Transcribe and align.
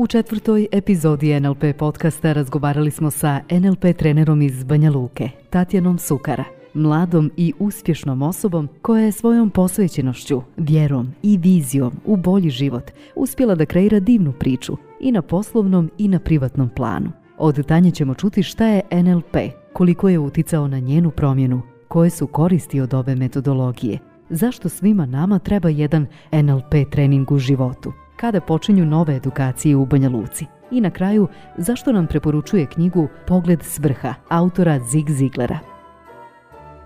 U 0.00 0.06
četvrtoj 0.06 0.66
epizodi 0.72 1.40
NLP 1.40 1.64
podcasta 1.78 2.32
razgovarali 2.32 2.90
smo 2.90 3.10
sa 3.10 3.40
NLP 3.50 3.96
trenerom 3.98 4.42
iz 4.42 4.64
Banja 4.64 4.90
Luke, 4.90 5.30
Tatjanom 5.50 5.98
Sukara, 5.98 6.44
mladom 6.74 7.30
i 7.36 7.52
uspješnom 7.58 8.22
osobom 8.22 8.68
koja 8.82 9.04
je 9.04 9.12
svojom 9.12 9.50
posvećenošću, 9.50 10.42
vjerom 10.56 11.12
i 11.22 11.38
vizijom 11.38 11.92
u 12.04 12.16
bolji 12.16 12.50
život 12.50 12.90
uspjela 13.14 13.54
da 13.54 13.66
kreira 13.66 14.00
divnu 14.00 14.32
priču 14.32 14.76
i 15.00 15.12
na 15.12 15.22
poslovnom 15.22 15.90
i 15.98 16.08
na 16.08 16.18
privatnom 16.18 16.68
planu. 16.76 17.10
Od 17.38 17.66
Tanje 17.66 17.90
ćemo 17.90 18.14
čuti 18.14 18.42
šta 18.42 18.66
je 18.66 18.82
NLP, 18.90 19.36
koliko 19.72 20.08
je 20.08 20.18
uticao 20.18 20.68
na 20.68 20.78
njenu 20.78 21.10
promjenu, 21.10 21.62
koje 21.88 22.10
su 22.10 22.26
koristi 22.26 22.80
od 22.80 22.94
ove 22.94 23.14
metodologije, 23.14 23.98
zašto 24.30 24.68
svima 24.68 25.06
nama 25.06 25.38
treba 25.38 25.68
jedan 25.68 26.06
NLP 26.32 26.90
trening 26.90 27.32
u 27.32 27.38
životu 27.38 27.92
kada 28.16 28.40
počinju 28.40 28.84
nove 28.84 29.16
edukacije 29.16 29.76
u 29.76 29.86
Banja 29.86 30.08
Luci. 30.08 30.46
I 30.70 30.80
na 30.80 30.90
kraju, 30.90 31.28
zašto 31.56 31.92
nam 31.92 32.06
preporučuje 32.06 32.66
knjigu 32.66 33.08
Pogled 33.26 33.62
s 33.62 33.78
vrha, 33.78 34.14
autora 34.28 34.80
Zig 34.80 35.10
Ziglera. 35.10 35.58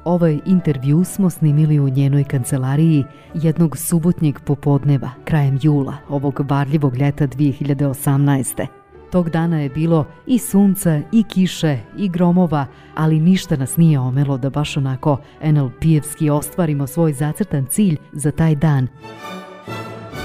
Ovaj 0.05 0.38
intervju 0.47 1.05
smo 1.05 1.30
snimili 1.30 1.80
u 1.80 1.89
njenoj 1.89 2.25
kancelariji 2.25 3.05
jednog 3.34 3.77
subotnjeg 3.77 4.41
popodneva, 4.41 5.11
krajem 5.25 5.59
jula, 5.62 5.97
ovog 6.09 6.41
varljivog 6.50 6.97
ljeta 6.97 7.27
2018. 7.27 8.81
Tog 9.12 9.30
dana 9.30 9.61
je 9.61 9.69
bilo 9.69 10.07
i 10.27 10.39
sunca, 10.39 11.01
i 11.12 11.23
kiše, 11.23 11.79
i 11.97 12.09
gromova, 12.09 12.66
ali 12.95 13.20
ništa 13.20 13.57
nas 13.57 13.77
nije 13.77 13.98
omelo 14.01 14.39
da 14.39 14.51
baš 14.51 14.77
onako 14.77 15.19
NLP-evski 15.43 16.30
ostvarimo 16.30 16.87
svoj 16.87 17.12
zacrtan 17.12 17.67
cilj 17.67 17.97
za 18.12 18.30
taj 18.30 18.55
dan 18.55 18.89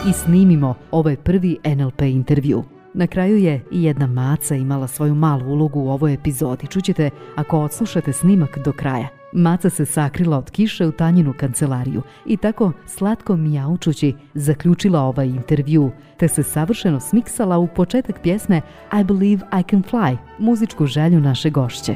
i 0.10 0.14
snimimo 0.14 0.76
ovaj 0.92 1.16
prvi 1.16 1.58
NLP 1.66 2.02
intervju. 2.02 2.64
Na 2.94 3.08
kraju 3.08 3.38
je 3.38 3.64
i 3.72 3.84
jedna 3.84 4.08
maca 4.08 4.56
imala 4.56 4.88
svoju 4.88 5.16
malu 5.16 5.52
ulogu 5.52 5.80
u 5.80 5.90
ovoj 5.90 6.14
epizodi. 6.14 6.68
Čućete 6.68 7.10
ako 7.36 7.60
odslušate 7.60 8.14
snimak 8.14 8.58
do 8.66 8.72
kraja. 8.72 9.17
Maca 9.38 9.70
se 9.70 9.86
sakrila 9.86 10.38
od 10.38 10.52
kiše 10.52 10.88
u 10.88 10.92
tanjinu 10.92 11.34
kancelariju 11.34 12.02
i 12.26 12.38
tako 12.38 12.72
slatko 12.86 13.36
mijaučući 13.36 14.14
zaključila 14.34 15.02
ovaj 15.02 15.28
intervju, 15.28 15.92
te 16.18 16.28
se 16.28 16.44
savršeno 16.44 17.00
smiksala 17.00 17.58
u 17.58 17.68
početak 17.68 18.22
pjesme 18.22 18.62
I 19.02 19.04
Believe 19.04 19.42
I 19.60 19.64
Can 19.70 19.84
Fly, 19.84 20.18
muzičku 20.40 20.86
želju 20.86 21.20
naše 21.20 21.50
gošće. 21.50 21.96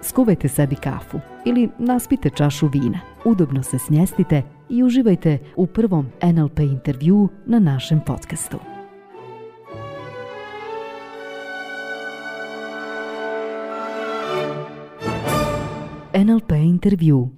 Skuvajte 0.00 0.48
sebi 0.48 0.76
kafu 0.76 1.20
ili 1.44 1.68
naspite 1.78 2.30
čašu 2.30 2.66
vina, 2.66 3.00
udobno 3.24 3.62
se 3.62 3.78
smjestite 3.78 4.42
i 4.68 4.82
uživajte 4.82 5.38
u 5.56 5.66
prvom 5.66 6.06
NLP 6.22 6.58
intervju 6.58 7.28
na 7.46 7.58
našem 7.58 8.00
podcastu. 8.06 8.71
NLP 16.14 16.52
intervju 16.52 17.28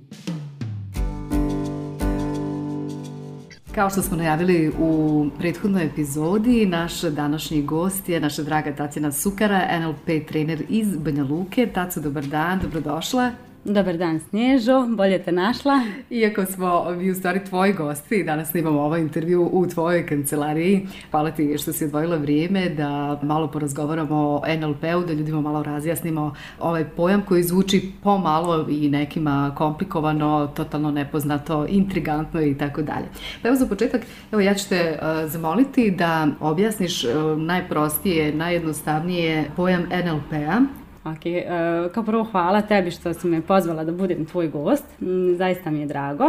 Kao 3.74 3.90
što 3.90 4.02
smo 4.02 4.16
najavili 4.16 4.72
u 4.78 5.26
prethodnoj 5.38 5.84
epizodi, 5.84 6.66
naš 6.66 7.00
današnji 7.02 7.62
gost 7.62 8.08
je 8.08 8.20
naša 8.20 8.42
draga 8.42 8.74
Tatjana 8.74 9.12
Sukara, 9.12 9.80
NLP 9.80 10.28
trener 10.28 10.64
iz 10.68 10.96
Banja 10.96 11.24
Luke. 11.24 11.66
Taco, 11.74 12.00
dobar 12.00 12.26
dan, 12.26 12.60
dobrodošla. 12.62 13.30
Dobar 13.64 13.96
dan 13.96 14.20
Snježo, 14.20 14.86
bolje 14.88 15.22
te 15.22 15.32
našla. 15.32 15.80
Iako 16.10 16.44
smo 16.44 16.90
mi 16.90 17.10
u 17.10 17.14
stvari 17.14 17.44
tvoji 17.44 17.72
gosti, 17.72 18.24
danas 18.24 18.50
snimamo 18.50 18.80
ovaj 18.80 19.00
intervju 19.00 19.50
u 19.52 19.66
tvojoj 19.66 20.06
kancelariji. 20.06 20.86
Hvala 21.10 21.30
ti 21.30 21.58
što 21.58 21.72
si 21.72 21.84
odvojila 21.84 22.16
vrijeme 22.16 22.68
da 22.68 23.20
malo 23.22 23.48
porazgovaramo 23.48 24.16
o 24.16 24.42
NLP-u, 24.60 25.06
da 25.06 25.12
ljudima 25.12 25.40
malo 25.40 25.62
razjasnimo 25.62 26.34
ovaj 26.60 26.84
pojam 26.84 27.22
koji 27.22 27.42
zvuči 27.42 27.92
pomalo 28.02 28.66
i 28.70 28.88
nekima 28.88 29.54
komplikovano, 29.56 30.46
totalno 30.46 30.90
nepoznato, 30.90 31.66
intrigantno 31.68 32.42
i 32.42 32.58
tako 32.58 32.82
dalje. 32.82 33.06
Pa 33.42 33.48
evo 33.48 33.56
za 33.56 33.66
početak, 33.66 34.02
evo 34.32 34.40
ja 34.40 34.54
ću 34.54 34.68
te 34.68 34.98
uh, 34.98 35.30
zamoliti 35.30 35.90
da 35.90 36.28
objasniš 36.40 37.04
uh, 37.04 37.10
najprostije, 37.38 38.34
najjednostavnije 38.34 39.50
pojam 39.56 39.82
NLP-a 39.82 40.83
Ok, 41.04 41.10
uh, 41.10 41.24
e, 41.24 41.88
kao 41.94 42.02
prvo 42.02 42.24
hvala 42.24 42.62
tebi 42.62 42.90
što 42.90 43.14
si 43.14 43.26
me 43.26 43.42
pozvala 43.42 43.84
da 43.84 43.92
budem 43.92 44.26
tvoj 44.26 44.48
gost, 44.48 44.84
mm, 45.00 45.34
zaista 45.36 45.70
mi 45.70 45.80
je 45.80 45.86
drago. 45.86 46.24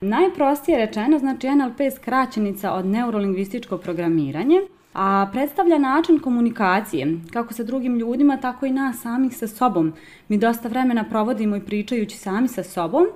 Najprostije 0.00 0.78
rečeno, 0.78 1.18
znači 1.18 1.48
NLP 1.50 1.80
je 1.80 1.90
skraćenica 1.90 2.72
od 2.72 2.86
neurolingvističko 2.86 3.78
programiranje, 3.78 4.60
a 4.94 5.28
predstavlja 5.32 5.78
način 5.78 6.18
komunikacije, 6.18 7.18
kako 7.32 7.54
sa 7.54 7.64
drugim 7.64 7.98
ljudima, 7.98 8.36
tako 8.36 8.66
i 8.66 8.72
nas 8.72 9.00
samih 9.00 9.36
sa 9.36 9.46
sobom. 9.46 9.92
Mi 10.28 10.38
dosta 10.38 10.68
vremena 10.68 11.04
provodimo 11.04 11.56
i 11.56 11.60
pričajući 11.60 12.16
sami 12.16 12.48
sa 12.48 12.62
sobom, 12.62 13.06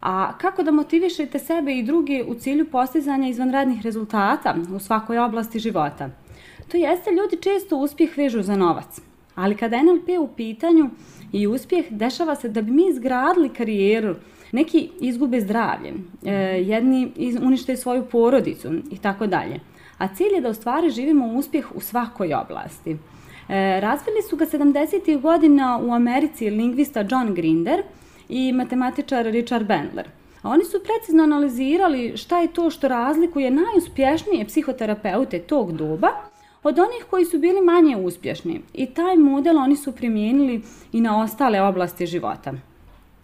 a 0.00 0.38
kako 0.38 0.62
da 0.62 0.70
motivišete 0.70 1.38
sebe 1.38 1.78
i 1.78 1.82
druge 1.82 2.24
u 2.24 2.34
cilju 2.34 2.70
postizanja 2.70 3.28
izvanrednih 3.28 3.82
rezultata 3.82 4.54
u 4.74 4.78
svakoj 4.78 5.18
oblasti 5.18 5.58
života. 5.58 6.10
To 6.68 6.76
jeste, 6.76 7.10
ljudi 7.10 7.42
često 7.42 7.76
uspjeh 7.76 8.16
vežu 8.16 8.42
za 8.42 8.56
novac. 8.56 9.07
Ali 9.38 9.54
kada 9.54 9.82
NLP 9.82 10.08
u 10.20 10.28
pitanju 10.36 10.90
i 11.32 11.46
uspjeh, 11.46 11.84
dešava 11.90 12.34
se 12.34 12.48
da 12.48 12.62
bi 12.62 12.72
mi 12.72 12.88
izgradili 12.88 13.48
karijeru, 13.48 14.14
neki 14.52 14.90
izgube 15.00 15.40
zdravlje, 15.40 15.92
e, 16.24 16.32
jedni 16.66 17.12
unište 17.42 17.76
svoju 17.76 18.04
porodicu 18.04 18.68
i 18.90 18.98
tako 18.98 19.26
dalje. 19.26 19.60
A 19.98 20.14
cilj 20.14 20.34
je 20.34 20.40
da 20.40 20.48
u 20.48 20.54
stvari 20.54 20.90
živimo 20.90 21.26
uspjeh 21.26 21.66
u 21.74 21.80
svakoj 21.80 22.34
oblasti. 22.34 22.90
E, 23.48 23.80
razvili 23.80 24.22
su 24.30 24.36
ga 24.36 24.46
70. 24.46 25.20
godina 25.20 25.80
u 25.82 25.92
Americi 25.92 26.50
lingvista 26.50 27.04
John 27.10 27.34
Grinder 27.34 27.82
i 28.28 28.52
matematičar 28.52 29.24
Richard 29.24 29.66
Bandler. 29.66 30.08
A 30.42 30.50
oni 30.50 30.64
su 30.64 30.78
precizno 30.84 31.22
analizirali 31.22 32.16
šta 32.16 32.40
je 32.40 32.52
to 32.52 32.70
što 32.70 32.88
razlikuje 32.88 33.50
najuspješnije 33.50 34.44
psihoterapeute 34.44 35.38
tog 35.38 35.72
doba 35.72 36.08
od 36.62 36.78
onih 36.78 37.04
koji 37.10 37.24
su 37.24 37.38
bili 37.38 37.60
manje 37.60 37.96
uspješni 37.96 38.60
i 38.74 38.86
taj 38.86 39.16
model 39.16 39.58
oni 39.58 39.76
su 39.76 39.92
primijenili 39.92 40.62
i 40.92 41.00
na 41.00 41.22
ostale 41.22 41.62
oblasti 41.62 42.06
života. 42.06 42.52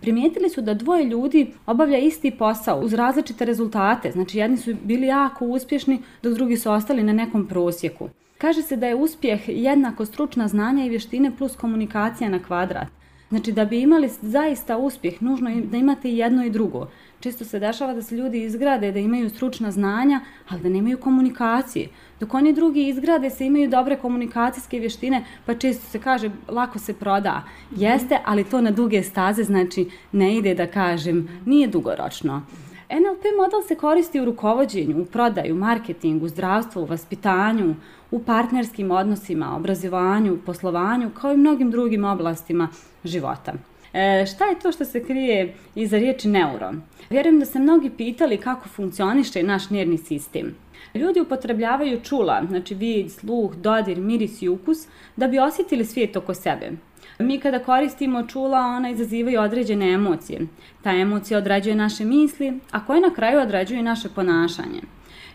Primijetili 0.00 0.48
su 0.48 0.60
da 0.60 0.74
dvoje 0.74 1.04
ljudi 1.04 1.52
obavlja 1.66 1.98
isti 1.98 2.30
posao 2.30 2.80
uz 2.80 2.92
različite 2.92 3.44
rezultate, 3.44 4.10
znači 4.10 4.38
jedni 4.38 4.56
su 4.56 4.74
bili 4.82 5.06
jako 5.06 5.46
uspješni 5.46 6.02
dok 6.22 6.34
drugi 6.34 6.56
su 6.56 6.70
ostali 6.70 7.02
na 7.02 7.12
nekom 7.12 7.46
prosjeku. 7.46 8.08
Kaže 8.38 8.62
se 8.62 8.76
da 8.76 8.86
je 8.86 8.94
uspjeh 8.94 9.48
jednako 9.48 10.04
stručna 10.04 10.48
znanja 10.48 10.84
i 10.84 10.88
vještine 10.88 11.36
plus 11.36 11.56
komunikacija 11.56 12.30
na 12.30 12.42
kvadrat. 12.42 12.88
Znači 13.28 13.52
da 13.52 13.64
bi 13.64 13.80
imali 13.80 14.10
zaista 14.22 14.76
uspjeh, 14.78 15.22
nužno 15.22 15.50
je 15.50 15.60
da 15.60 15.76
imate 15.76 16.10
i 16.10 16.16
jedno 16.16 16.44
i 16.44 16.50
drugo. 16.50 16.86
Često 17.24 17.44
se 17.44 17.58
dešava 17.58 17.94
da 17.94 18.02
se 18.02 18.16
ljudi 18.16 18.42
izgrade 18.44 18.90
da 18.92 18.98
imaju 18.98 19.30
stručna 19.30 19.70
znanja, 19.70 20.20
ali 20.48 20.60
da 20.62 20.68
nemaju 20.68 20.98
komunikacije. 20.98 21.88
Dok 22.20 22.34
oni 22.34 22.52
drugi 22.52 22.88
izgrade 22.88 23.30
se 23.30 23.46
imaju 23.46 23.68
dobre 23.68 23.96
komunikacijske 23.96 24.78
vještine, 24.78 25.24
pa 25.46 25.54
često 25.54 25.86
se 25.86 26.00
kaže 26.00 26.30
lako 26.48 26.78
se 26.78 26.94
proda. 26.94 27.42
Jeste, 27.76 28.18
ali 28.24 28.44
to 28.44 28.60
na 28.60 28.70
duge 28.70 29.02
staze, 29.02 29.44
znači 29.44 29.88
ne 30.12 30.36
ide 30.36 30.54
da 30.54 30.66
kažem, 30.66 31.28
nije 31.46 31.68
dugoročno. 31.68 32.42
NLP 32.90 33.24
model 33.40 33.62
se 33.68 33.74
koristi 33.74 34.20
u 34.20 34.24
rukovodđenju, 34.24 35.02
u 35.02 35.04
prodaju, 35.04 35.54
marketingu, 35.54 36.28
zdravstvu, 36.28 36.82
u 36.82 36.86
vaspitanju, 36.86 37.74
u 38.10 38.24
partnerskim 38.24 38.90
odnosima, 38.90 39.56
obrazovanju, 39.56 40.38
poslovanju, 40.46 41.10
kao 41.20 41.32
i 41.32 41.36
mnogim 41.36 41.70
drugim 41.70 42.04
oblastima 42.04 42.68
života. 43.04 43.54
E, 43.94 44.26
šta 44.26 44.44
je 44.44 44.58
to 44.58 44.72
što 44.72 44.84
se 44.84 45.04
krije 45.04 45.54
iza 45.74 45.98
riječi 45.98 46.28
neuron? 46.28 46.82
Vjerujem 47.10 47.38
da 47.38 47.46
se 47.46 47.58
mnogi 47.58 47.90
pitali 47.90 48.36
kako 48.36 48.68
funkcioniše 48.68 49.42
naš 49.42 49.70
nervni 49.70 49.98
sistem. 49.98 50.54
Ljudi 50.94 51.20
upotrebljavaju 51.20 52.00
čula, 52.00 52.42
znači 52.48 52.74
vid, 52.74 53.12
sluh, 53.12 53.54
dodir, 53.54 54.00
miris 54.00 54.42
i 54.42 54.48
ukus, 54.48 54.78
da 55.16 55.28
bi 55.28 55.38
osjetili 55.38 55.84
svijet 55.84 56.16
oko 56.16 56.34
sebe. 56.34 56.70
Mi 57.18 57.40
kada 57.40 57.58
koristimo 57.58 58.26
čula, 58.26 58.58
ona 58.58 58.90
izazivaju 58.90 59.40
određene 59.40 59.92
emocije. 59.92 60.46
Ta 60.82 60.90
emocija 60.90 61.38
odrađuje 61.38 61.76
naše 61.76 62.04
misli, 62.04 62.60
a 62.70 62.84
koje 62.86 63.00
na 63.00 63.14
kraju 63.14 63.40
odrađuju 63.40 63.82
naše 63.82 64.08
ponašanje. 64.08 64.80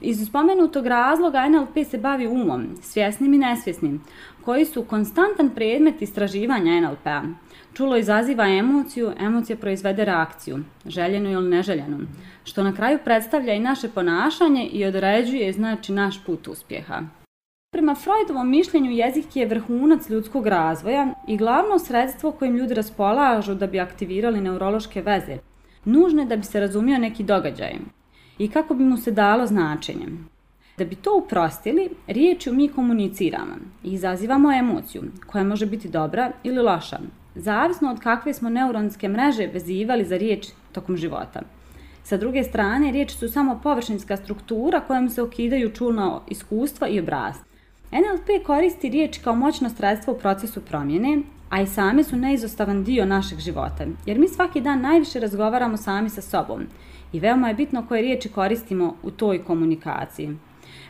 Iz 0.01 0.27
spomenutog 0.27 0.87
razloga 0.87 1.49
NLP 1.49 1.87
se 1.89 1.97
bavi 1.97 2.27
umom, 2.27 2.67
svjesnim 2.81 3.33
i 3.33 3.37
nesvjesnim, 3.37 4.01
koji 4.45 4.65
su 4.65 4.83
konstantan 4.83 5.49
predmet 5.49 6.01
istraživanja 6.01 6.81
NLP-a. 6.81 7.23
Čulo 7.73 7.97
izaziva 7.97 8.47
emociju, 8.47 9.11
emocija 9.19 9.57
proizvede 9.57 10.05
reakciju, 10.05 10.59
željenu 10.85 11.31
ili 11.31 11.49
neželjenu, 11.49 11.99
što 12.43 12.63
na 12.63 12.75
kraju 12.75 12.99
predstavlja 13.03 13.53
i 13.53 13.59
naše 13.59 13.89
ponašanje 13.89 14.65
i 14.65 14.85
određuje 14.85 15.53
znači 15.53 15.91
naš 15.91 16.23
put 16.25 16.47
uspjeha. 16.47 17.18
Prema 17.79 17.95
Freudovom 17.95 18.49
mišljenju 18.49 18.91
jezik 18.91 19.35
je 19.35 19.45
vrhunac 19.45 20.09
ljudskog 20.09 20.47
razvoja 20.47 21.13
i 21.27 21.37
glavno 21.37 21.79
sredstvo 21.79 22.31
kojim 22.31 22.55
ljudi 22.55 22.73
raspolažu 22.73 23.55
da 23.55 23.67
bi 23.67 23.79
aktivirali 23.79 24.41
neurološke 24.41 25.01
veze, 25.01 25.37
nužne 25.85 26.25
da 26.25 26.35
bi 26.35 26.43
se 26.43 26.59
razumio 26.59 26.97
neki 26.97 27.23
događaj 27.23 27.75
i 28.37 28.49
kako 28.49 28.73
bi 28.73 28.83
mu 28.83 28.97
se 28.97 29.11
dalo 29.11 29.45
značenje. 29.45 30.07
Da 30.77 30.85
bi 30.85 30.95
to 30.95 31.17
uprostili, 31.17 31.89
riječju 32.07 32.53
mi 32.53 32.67
komuniciramo 32.67 33.55
i 33.83 33.93
izazivamo 33.93 34.53
emociju 34.53 35.03
koja 35.27 35.43
može 35.43 35.65
biti 35.65 35.89
dobra 35.89 36.31
ili 36.43 36.61
loša, 36.61 36.99
zavisno 37.35 37.91
od 37.91 37.99
kakve 37.99 38.33
smo 38.33 38.49
neuronske 38.49 39.07
mreže 39.07 39.47
vezivali 39.47 40.05
za 40.05 40.17
riječ 40.17 40.47
tokom 40.71 40.97
života. 40.97 41.41
Sa 42.03 42.17
druge 42.17 42.43
strane, 42.43 42.91
riječi 42.91 43.17
su 43.17 43.27
samo 43.27 43.59
površinska 43.63 44.17
struktura 44.17 44.79
kojom 44.79 45.09
se 45.09 45.21
okidaju 45.21 45.71
čulna 45.73 46.19
iskustva 46.27 46.87
i 46.87 46.99
obrast. 46.99 47.48
NLP 47.91 48.45
koristi 48.45 48.89
riječ 48.89 49.17
kao 49.17 49.35
moćno 49.35 49.69
sredstvo 49.69 50.13
u 50.13 50.17
procesu 50.17 50.61
promjene, 50.61 51.21
a 51.49 51.61
i 51.61 51.67
same 51.67 52.03
su 52.03 52.15
neizostavan 52.15 52.83
dio 52.83 53.05
našeg 53.05 53.39
života, 53.39 53.85
jer 54.05 54.19
mi 54.19 54.27
svaki 54.27 54.61
dan 54.61 54.81
najviše 54.81 55.19
razgovaramo 55.19 55.77
sami 55.77 56.09
sa 56.09 56.21
sobom 56.21 56.63
i 57.13 57.19
veoma 57.19 57.47
je 57.47 57.53
bitno 57.53 57.85
koje 57.87 58.01
riječi 58.01 58.29
koristimo 58.29 58.95
u 59.03 59.11
toj 59.11 59.43
komunikaciji. 59.43 60.37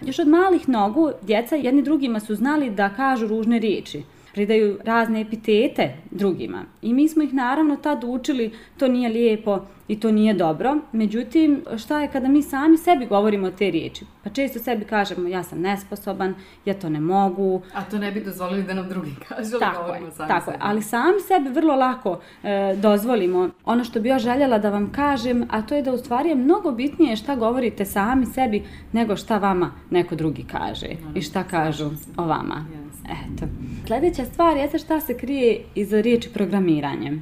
Još 0.01 0.19
od 0.19 0.27
malih 0.27 0.69
nogu, 0.69 1.11
djeca 1.21 1.55
jedni 1.55 1.81
drugima 1.81 2.19
su 2.19 2.35
znali 2.35 2.69
da 2.69 2.89
kažu 2.89 3.27
ružne 3.27 3.59
riječi, 3.59 4.03
pridaju 4.39 4.79
razne 4.83 5.21
epitete 5.21 5.93
drugima. 6.11 6.63
I 6.81 6.93
mi 6.93 7.09
smo 7.09 7.23
ih 7.23 7.33
naravno 7.33 7.75
tad 7.75 8.03
učili, 8.03 8.51
to 8.77 8.87
nije 8.87 9.09
lijepo 9.09 9.59
i 9.87 9.99
to 9.99 10.11
nije 10.11 10.33
dobro. 10.33 10.77
Međutim, 10.91 11.63
šta 11.77 12.01
je 12.01 12.07
kada 12.07 12.27
mi 12.27 12.43
sami 12.43 12.77
sebi 12.77 13.05
govorimo 13.05 13.51
te 13.51 13.71
riječi? 13.71 14.05
Pa 14.23 14.29
često 14.29 14.59
sebi 14.59 14.85
kažemo 14.85 15.27
ja 15.27 15.43
sam 15.43 15.61
nesposoban, 15.61 16.35
ja 16.65 16.73
to 16.73 16.89
ne 16.89 16.99
mogu. 16.99 17.61
A 17.73 17.83
to 17.83 17.97
ne 17.97 18.11
bi 18.11 18.23
dozvolili 18.23 18.63
da 18.63 18.73
nam 18.73 18.89
drugi 18.89 19.11
kažu, 19.27 19.59
tako 19.59 19.83
govorimo 19.83 20.11
sami 20.11 20.29
Tako 20.29 20.45
sebi. 20.45 20.55
je, 20.55 20.59
ali 20.61 20.81
sami 20.81 21.19
sebi 21.27 21.49
vrlo 21.49 21.75
lako 21.75 22.19
e, 22.43 22.75
dozvolimo. 22.75 23.49
Ono 23.65 23.83
što 23.83 23.99
bi 23.99 24.09
ja 24.09 24.19
željela 24.19 24.57
da 24.57 24.69
vam 24.69 24.91
kažem, 24.91 25.47
a 25.49 25.61
to 25.61 25.75
je 25.75 25.81
da 25.81 25.93
u 25.93 25.97
stvari 25.97 26.29
je 26.29 26.35
mnogo 26.35 26.71
bitnije 26.71 27.15
šta 27.15 27.35
govorite 27.35 27.85
sami 27.85 28.25
sebi 28.25 28.63
nego 28.91 29.15
šta 29.15 29.37
vama 29.37 29.71
neko 29.89 30.15
drugi 30.15 30.45
kaže 30.51 30.87
no, 30.87 31.11
i 31.15 31.21
šta 31.21 31.43
kažu 31.43 31.89
o 32.17 32.25
vama. 32.25 32.65
Eto. 33.09 33.45
Sljedeća 33.87 34.25
stvar 34.25 34.57
je 34.57 34.79
šta 34.79 35.01
se 35.01 35.17
krije 35.17 35.61
iza 35.75 36.01
riječi 36.01 36.29
programiranje. 36.33 37.21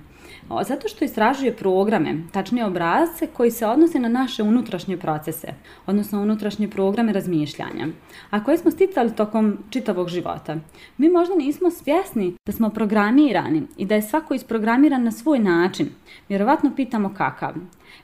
Zato 0.67 0.87
što 0.87 1.05
istražuje 1.05 1.55
programe, 1.55 2.15
tačnije 2.31 2.65
obrazce 2.65 3.27
koji 3.27 3.51
se 3.51 3.67
odnose 3.67 3.99
na 3.99 4.09
naše 4.09 4.43
unutrašnje 4.43 4.97
procese, 4.97 5.47
odnosno 5.85 6.21
unutrašnje 6.21 6.67
programe 6.67 7.13
razmišljanja, 7.13 7.87
a 8.29 8.43
koje 8.43 8.57
smo 8.57 8.71
sticali 8.71 9.15
tokom 9.15 9.57
čitavog 9.69 10.09
života. 10.09 10.55
Mi 10.97 11.09
možda 11.09 11.35
nismo 11.35 11.71
svjesni 11.71 12.35
da 12.45 12.51
smo 12.51 12.69
programirani 12.69 13.63
i 13.77 13.85
da 13.85 13.95
je 13.95 14.01
svako 14.01 14.33
isprogramiran 14.33 15.03
na 15.03 15.11
svoj 15.11 15.39
način. 15.39 15.89
Vjerovatno 16.29 16.71
pitamo 16.75 17.13
kakav. 17.17 17.53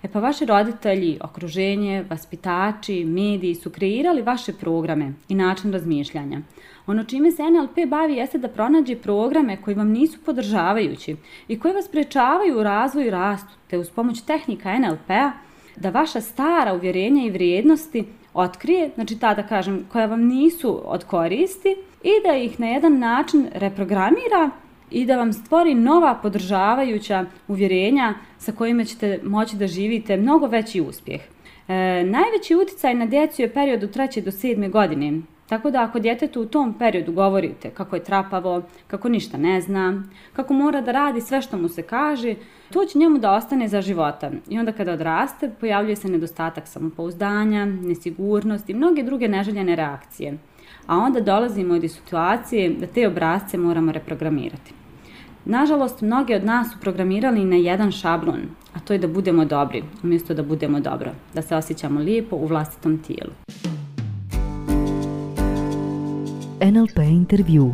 E 0.03 0.07
pa 0.07 0.19
vaši 0.19 0.45
roditelji, 0.45 1.19
okruženje, 1.21 2.05
vaspitači, 2.09 3.05
mediji 3.05 3.55
su 3.55 3.69
kreirali 3.69 4.21
vaše 4.21 4.53
programe 4.53 5.13
i 5.29 5.35
način 5.35 5.73
razmišljanja. 5.73 6.41
Ono 6.87 7.03
čime 7.03 7.31
se 7.31 7.43
NLP 7.43 7.89
bavi 7.89 8.13
jeste 8.13 8.37
da 8.37 8.47
pronađe 8.47 8.95
programe 8.95 9.57
koji 9.61 9.75
vam 9.75 9.87
nisu 9.87 10.19
podržavajući 10.25 11.15
i 11.47 11.59
koji 11.59 11.73
vas 11.73 11.87
prečavaju 11.87 12.59
u 12.59 12.63
razvoju 12.63 13.07
i 13.07 13.11
rastu, 13.11 13.53
te 13.69 13.77
uz 13.77 13.89
pomoć 13.89 14.21
tehnika 14.21 14.79
NLP-a 14.79 15.31
da 15.75 15.89
vaša 15.89 16.21
stara 16.21 16.73
uvjerenja 16.73 17.25
i 17.25 17.31
vrijednosti 17.31 18.05
otkrije, 18.33 18.89
znači 18.95 19.19
ta 19.19 19.33
da 19.33 19.43
kažem, 19.43 19.85
koja 19.91 20.05
vam 20.05 20.27
nisu 20.27 20.81
od 20.85 21.03
koristi 21.03 21.75
i 22.03 22.11
da 22.27 22.35
ih 22.35 22.59
na 22.59 22.67
jedan 22.67 22.99
način 22.99 23.47
reprogramira 23.53 24.49
i 24.93 25.05
da 25.05 25.17
vam 25.17 25.33
stvori 25.33 25.75
nova 25.75 26.15
podržavajuća 26.21 27.25
uvjerenja 27.47 28.13
sa 28.37 28.51
kojima 28.51 28.83
ćete 28.83 29.19
moći 29.23 29.55
da 29.55 29.67
živite 29.67 30.17
mnogo 30.17 30.47
veći 30.47 30.81
uspjeh. 30.81 31.21
E, 31.67 31.73
najveći 32.03 32.55
uticaj 32.55 32.93
na 32.93 33.05
djecu 33.05 33.41
je 33.41 33.53
period 33.53 33.83
od 33.83 33.95
3. 33.95 34.23
do 34.23 34.31
7. 34.31 34.69
godine, 34.69 35.21
Tako 35.53 35.71
da 35.71 35.83
ako 35.83 35.99
djetetu 35.99 36.41
u 36.41 36.45
tom 36.45 36.73
periodu 36.73 37.11
govorite 37.11 37.69
kako 37.69 37.95
je 37.95 38.03
trapavo, 38.03 38.61
kako 38.87 39.09
ništa 39.09 39.37
ne 39.37 39.61
zna, 39.61 40.03
kako 40.33 40.53
mora 40.53 40.81
da 40.81 40.91
radi 40.91 41.21
sve 41.21 41.41
što 41.41 41.57
mu 41.57 41.69
se 41.69 41.81
kaže, 41.81 42.35
to 42.71 42.85
će 42.85 42.99
njemu 42.99 43.19
da 43.19 43.31
ostane 43.31 43.67
za 43.67 43.81
života. 43.81 44.31
I 44.49 44.59
onda 44.59 44.71
kada 44.71 44.93
odraste, 44.93 45.51
pojavljuje 45.59 45.95
se 45.95 46.09
nedostatak 46.09 46.67
samopouzdanja, 46.67 47.65
nesigurnost 47.65 48.69
i 48.69 48.73
mnoge 48.73 49.03
druge 49.03 49.27
neželjene 49.27 49.75
reakcije. 49.75 50.37
A 50.87 50.97
onda 50.97 51.19
dolazimo 51.19 51.79
do 51.79 51.87
situacije 51.87 52.69
da 52.69 52.87
te 52.87 53.07
obrazce 53.07 53.57
moramo 53.57 53.91
reprogramirati. 53.91 54.82
Nažalost, 55.45 56.01
mnogi 56.01 56.35
od 56.35 56.45
nas 56.45 56.71
su 56.71 56.77
programirali 56.81 57.45
na 57.45 57.55
jedan 57.55 57.91
šablon, 57.91 58.39
a 58.73 58.79
to 58.79 58.93
je 58.93 58.99
da 58.99 59.07
budemo 59.07 59.45
dobri, 59.45 59.83
umjesto 60.03 60.33
da 60.33 60.43
budemo 60.43 60.79
dobro, 60.79 61.11
da 61.33 61.41
se 61.41 61.55
osjećamo 61.55 61.99
lijepo 61.99 62.35
u 62.35 62.45
vlastitom 62.45 62.97
tijelu. 62.97 63.31
NLP 66.61 66.97
intervju. 66.97 67.73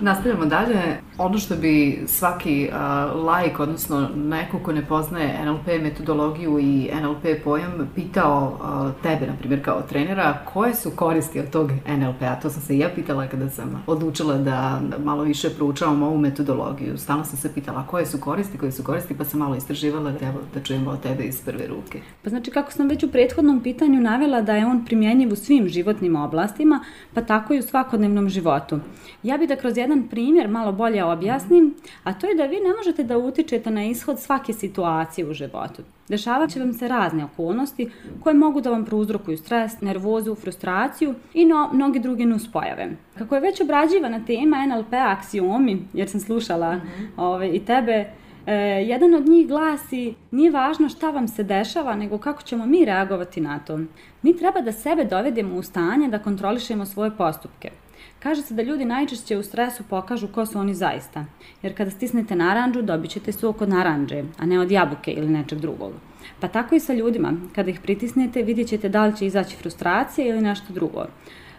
Nastavljamo 0.00 0.46
dalje. 0.46 1.00
Ono 1.18 1.38
što 1.38 1.56
bi 1.56 2.02
svaki 2.06 2.68
uh, 2.68 3.24
lajk, 3.24 3.60
odnosno 3.60 4.08
neko 4.16 4.58
ko 4.58 4.72
ne 4.72 4.84
poznaje 4.86 5.44
NLP 5.44 5.66
metodologiju 5.82 6.58
i 6.58 6.90
NLP 7.02 7.44
pojam, 7.44 7.90
pitao 7.94 8.52
uh, 8.52 9.02
tebe, 9.02 9.26
na 9.26 9.36
primjer, 9.38 9.64
kao 9.64 9.82
trenera, 9.82 10.38
koje 10.52 10.74
su 10.74 10.90
koristi 10.90 11.40
od 11.40 11.50
tog 11.50 11.70
NLP-a? 11.70 12.40
To 12.40 12.50
sam 12.50 12.62
se 12.62 12.76
i 12.76 12.78
ja 12.78 12.88
pitala 12.94 13.26
kada 13.26 13.50
sam 13.50 13.82
odlučila 13.86 14.38
da 14.38 14.80
malo 15.04 15.22
više 15.22 15.50
proučavam 15.50 16.02
ovu 16.02 16.18
metodologiju. 16.18 16.98
Stalno 16.98 17.24
sam 17.24 17.38
se 17.38 17.54
pitala 17.54 17.86
koje 17.86 18.06
su 18.06 18.18
koristi, 18.20 18.58
koje 18.58 18.72
su 18.72 18.82
koristi, 18.82 19.14
pa 19.18 19.24
sam 19.24 19.40
malo 19.40 19.56
istraživala 19.56 20.10
da, 20.10 20.32
da 20.54 20.62
čujemo 20.62 20.90
od 20.90 21.00
tebe 21.00 21.24
iz 21.24 21.40
prve 21.40 21.66
ruke. 21.66 22.00
Pa 22.22 22.30
znači, 22.30 22.50
kako 22.50 22.72
sam 22.72 22.88
već 22.88 23.02
u 23.02 23.08
prethodnom 23.08 23.60
pitanju 23.62 24.00
navela 24.00 24.40
da 24.40 24.52
je 24.52 24.66
on 24.66 24.84
primjenjiv 24.84 25.32
u 25.32 25.36
svim 25.36 25.68
životnim 25.68 26.16
oblastima, 26.16 26.84
pa 27.14 27.22
tako 27.22 27.54
i 27.54 27.58
u 27.58 27.62
svakodnevnom 27.62 28.28
životu. 28.28 28.78
Ja 29.22 29.38
bih 29.38 29.48
da 29.48 29.56
kroz 29.56 29.76
jedan 29.76 30.08
primjer 30.08 30.48
malo 30.48 30.72
bolje 30.72 31.03
objasnim, 31.06 31.74
a 32.04 32.14
to 32.14 32.26
je 32.26 32.34
da 32.34 32.46
vi 32.46 32.56
ne 32.56 32.74
možete 32.76 33.04
da 33.04 33.18
utičete 33.18 33.70
na 33.70 33.84
ishod 33.84 34.20
svake 34.20 34.52
situacije 34.52 35.30
u 35.30 35.34
životu. 35.34 35.82
Dešavat 36.08 36.50
će 36.50 36.60
vam 36.60 36.72
se 36.72 36.88
razne 36.88 37.24
okolnosti 37.24 37.90
koje 38.22 38.34
mogu 38.34 38.60
da 38.60 38.70
vam 38.70 38.84
prouzrokuju 38.84 39.38
stres, 39.38 39.80
nervozu, 39.80 40.34
frustraciju 40.34 41.14
i 41.34 41.44
no, 41.44 41.70
mnogi 41.72 41.98
druge 42.00 42.26
nuspojave. 42.26 42.90
Kako 43.18 43.34
je 43.34 43.40
već 43.40 43.60
obrađivana 43.60 44.24
tema 44.26 44.66
NLP 44.66 44.92
aksiomi, 44.92 45.82
jer 45.92 46.08
sam 46.08 46.20
slušala 46.20 46.74
mm 46.74 46.80
-hmm. 46.80 47.08
ove, 47.16 47.48
i 47.48 47.64
tebe, 47.64 48.10
E, 48.46 48.54
jedan 48.86 49.14
od 49.14 49.28
njih 49.28 49.48
glasi, 49.48 50.14
nije 50.30 50.50
važno 50.50 50.88
šta 50.88 51.10
vam 51.10 51.28
se 51.28 51.42
dešava, 51.42 51.96
nego 51.96 52.18
kako 52.18 52.42
ćemo 52.42 52.66
mi 52.66 52.84
reagovati 52.84 53.40
na 53.40 53.58
to. 53.58 53.78
Mi 54.22 54.36
treba 54.36 54.60
da 54.60 54.72
sebe 54.72 55.04
dovedemo 55.04 55.56
u 55.56 55.62
stanje 55.62 56.08
da 56.08 56.18
kontrolišemo 56.18 56.86
svoje 56.86 57.10
postupke. 57.10 57.70
Kaže 58.18 58.42
se 58.42 58.54
da 58.54 58.62
ljudi 58.62 58.84
najčešće 58.84 59.38
u 59.38 59.42
stresu 59.42 59.82
pokažu 59.90 60.28
ko 60.28 60.46
su 60.46 60.58
oni 60.58 60.74
zaista. 60.74 61.24
Jer 61.62 61.76
kada 61.76 61.90
stisnete 61.90 62.36
naranđu, 62.36 62.82
dobit 62.82 63.10
ćete 63.10 63.32
sok 63.32 63.60
od 63.60 63.68
naranđe, 63.68 64.24
a 64.38 64.46
ne 64.46 64.60
od 64.60 64.70
jabuke 64.70 65.10
ili 65.10 65.28
nečeg 65.28 65.58
drugog. 65.58 65.92
Pa 66.40 66.48
tako 66.48 66.74
i 66.74 66.80
sa 66.80 66.94
ljudima. 66.94 67.32
Kada 67.54 67.70
ih 67.70 67.80
pritisnete, 67.80 68.42
vidjet 68.42 68.68
ćete 68.68 68.88
da 68.88 69.06
li 69.06 69.16
će 69.16 69.26
izaći 69.26 69.56
frustracija 69.56 70.26
ili 70.26 70.40
nešto 70.40 70.72
drugo. 70.72 71.06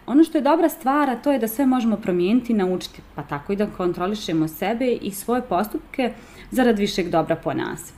Ono 0.08 0.24
što 0.24 0.38
je 0.38 0.42
dobra 0.42 0.70
stvar, 0.70 1.18
to 1.24 1.32
je 1.32 1.40
da 1.40 1.48
sve 1.48 1.66
možemo 1.66 1.98
promijeniti 1.98 2.54
i 2.54 2.56
naučiti, 2.56 3.02
pa 3.16 3.24
tako 3.24 3.54
i 3.54 3.56
da 3.56 3.68
kontrolišemo 3.68 4.48
sebe 4.48 4.92
i 4.92 5.12
svoje 5.12 5.42
postupke 5.42 6.14
zarad 6.52 6.80
višeg 6.80 7.10
dobra 7.10 7.36
po 7.36 7.54
nas. 7.54 7.94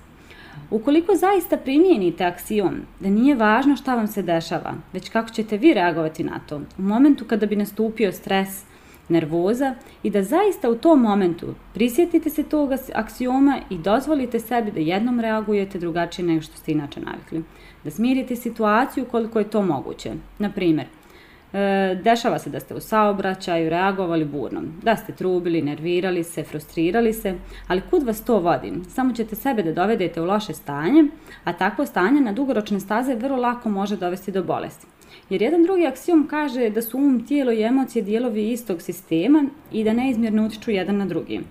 Ukoliko 0.71 1.15
zaista 1.15 1.57
primijenite 1.57 2.25
aksijom 2.25 2.75
da 2.99 3.09
nije 3.09 3.35
važno 3.35 3.75
šta 3.75 3.95
vam 3.95 4.07
se 4.07 4.21
dešava, 4.21 4.73
već 4.93 5.09
kako 5.09 5.29
ćete 5.29 5.57
vi 5.57 5.73
reagovati 5.73 6.23
na 6.23 6.39
to, 6.39 6.61
u 6.77 6.81
momentu 6.81 7.25
kada 7.25 7.45
bi 7.45 7.55
nastupio 7.55 8.11
stres, 8.11 8.63
nervoza 9.09 9.75
i 10.03 10.09
da 10.09 10.23
zaista 10.23 10.69
u 10.69 10.75
tom 10.75 11.01
momentu 11.01 11.55
prisjetite 11.73 12.29
se 12.29 12.43
tog 12.43 12.69
aksioma 12.93 13.59
i 13.69 13.77
dozvolite 13.77 14.39
sebi 14.39 14.71
da 14.71 14.79
jednom 14.79 15.19
reagujete 15.19 15.79
drugačije 15.79 16.25
nego 16.25 16.41
što 16.41 16.57
ste 16.57 16.71
inače 16.71 16.99
navikli. 16.99 17.43
Da 17.83 17.91
smirite 17.91 18.35
situaciju 18.35 19.05
koliko 19.05 19.39
je 19.39 19.49
to 19.49 19.61
moguće. 19.61 20.13
Na 20.39 20.51
primjer, 20.51 20.87
E, 21.53 21.95
dešava 22.03 22.39
se 22.39 22.49
da 22.49 22.59
ste 22.59 22.75
u 22.75 22.79
saobraćaju 22.79 23.69
reagovali 23.69 24.25
burno, 24.25 24.61
da 24.83 24.95
ste 24.95 25.13
trubili, 25.13 25.61
nervirali 25.61 26.23
se, 26.23 26.43
frustrirali 26.43 27.13
se, 27.13 27.35
ali 27.67 27.81
kud 27.89 28.03
vas 28.03 28.23
to 28.23 28.39
vodi? 28.39 28.73
Samo 28.89 29.13
ćete 29.13 29.35
sebe 29.35 29.63
da 29.63 29.73
dovedete 29.73 30.21
u 30.21 30.25
loše 30.25 30.53
stanje, 30.53 31.03
a 31.43 31.53
takvo 31.53 31.85
stanje 31.85 32.21
na 32.21 32.33
dugoročne 32.33 32.79
staze 32.79 33.15
vrlo 33.15 33.37
lako 33.37 33.69
može 33.69 33.97
dovesti 33.97 34.31
do 34.31 34.43
bolesti. 34.43 34.87
Jer 35.29 35.41
jedan 35.41 35.63
drugi 35.63 35.85
aksijom 35.85 36.27
kaže 36.29 36.69
da 36.69 36.81
su 36.81 36.97
um, 36.97 37.25
tijelo 37.27 37.51
i 37.51 37.63
emocije 37.63 38.03
dijelovi 38.03 38.51
istog 38.51 38.81
sistema 38.81 39.43
i 39.71 39.83
da 39.83 39.93
neizmjerno 39.93 40.45
utiču 40.45 40.71
jedan 40.71 40.97
na 40.97 41.05
drugi. 41.05 41.41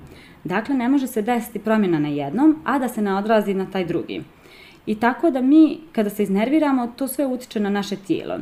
Dakle, 0.44 0.74
ne 0.74 0.88
može 0.88 1.06
se 1.06 1.22
desiti 1.22 1.58
promjena 1.58 1.98
na 1.98 2.08
jednom, 2.08 2.56
a 2.64 2.78
da 2.78 2.88
se 2.88 3.02
ne 3.02 3.14
odrazi 3.14 3.54
na 3.54 3.66
taj 3.70 3.84
drugi. 3.84 4.22
I 4.86 4.94
tako 4.94 5.30
da 5.30 5.40
mi, 5.40 5.78
kada 5.92 6.10
se 6.10 6.22
iznerviramo, 6.22 6.86
to 6.96 7.08
sve 7.08 7.26
utiče 7.26 7.60
na 7.60 7.70
naše 7.70 7.96
tijelo 7.96 8.38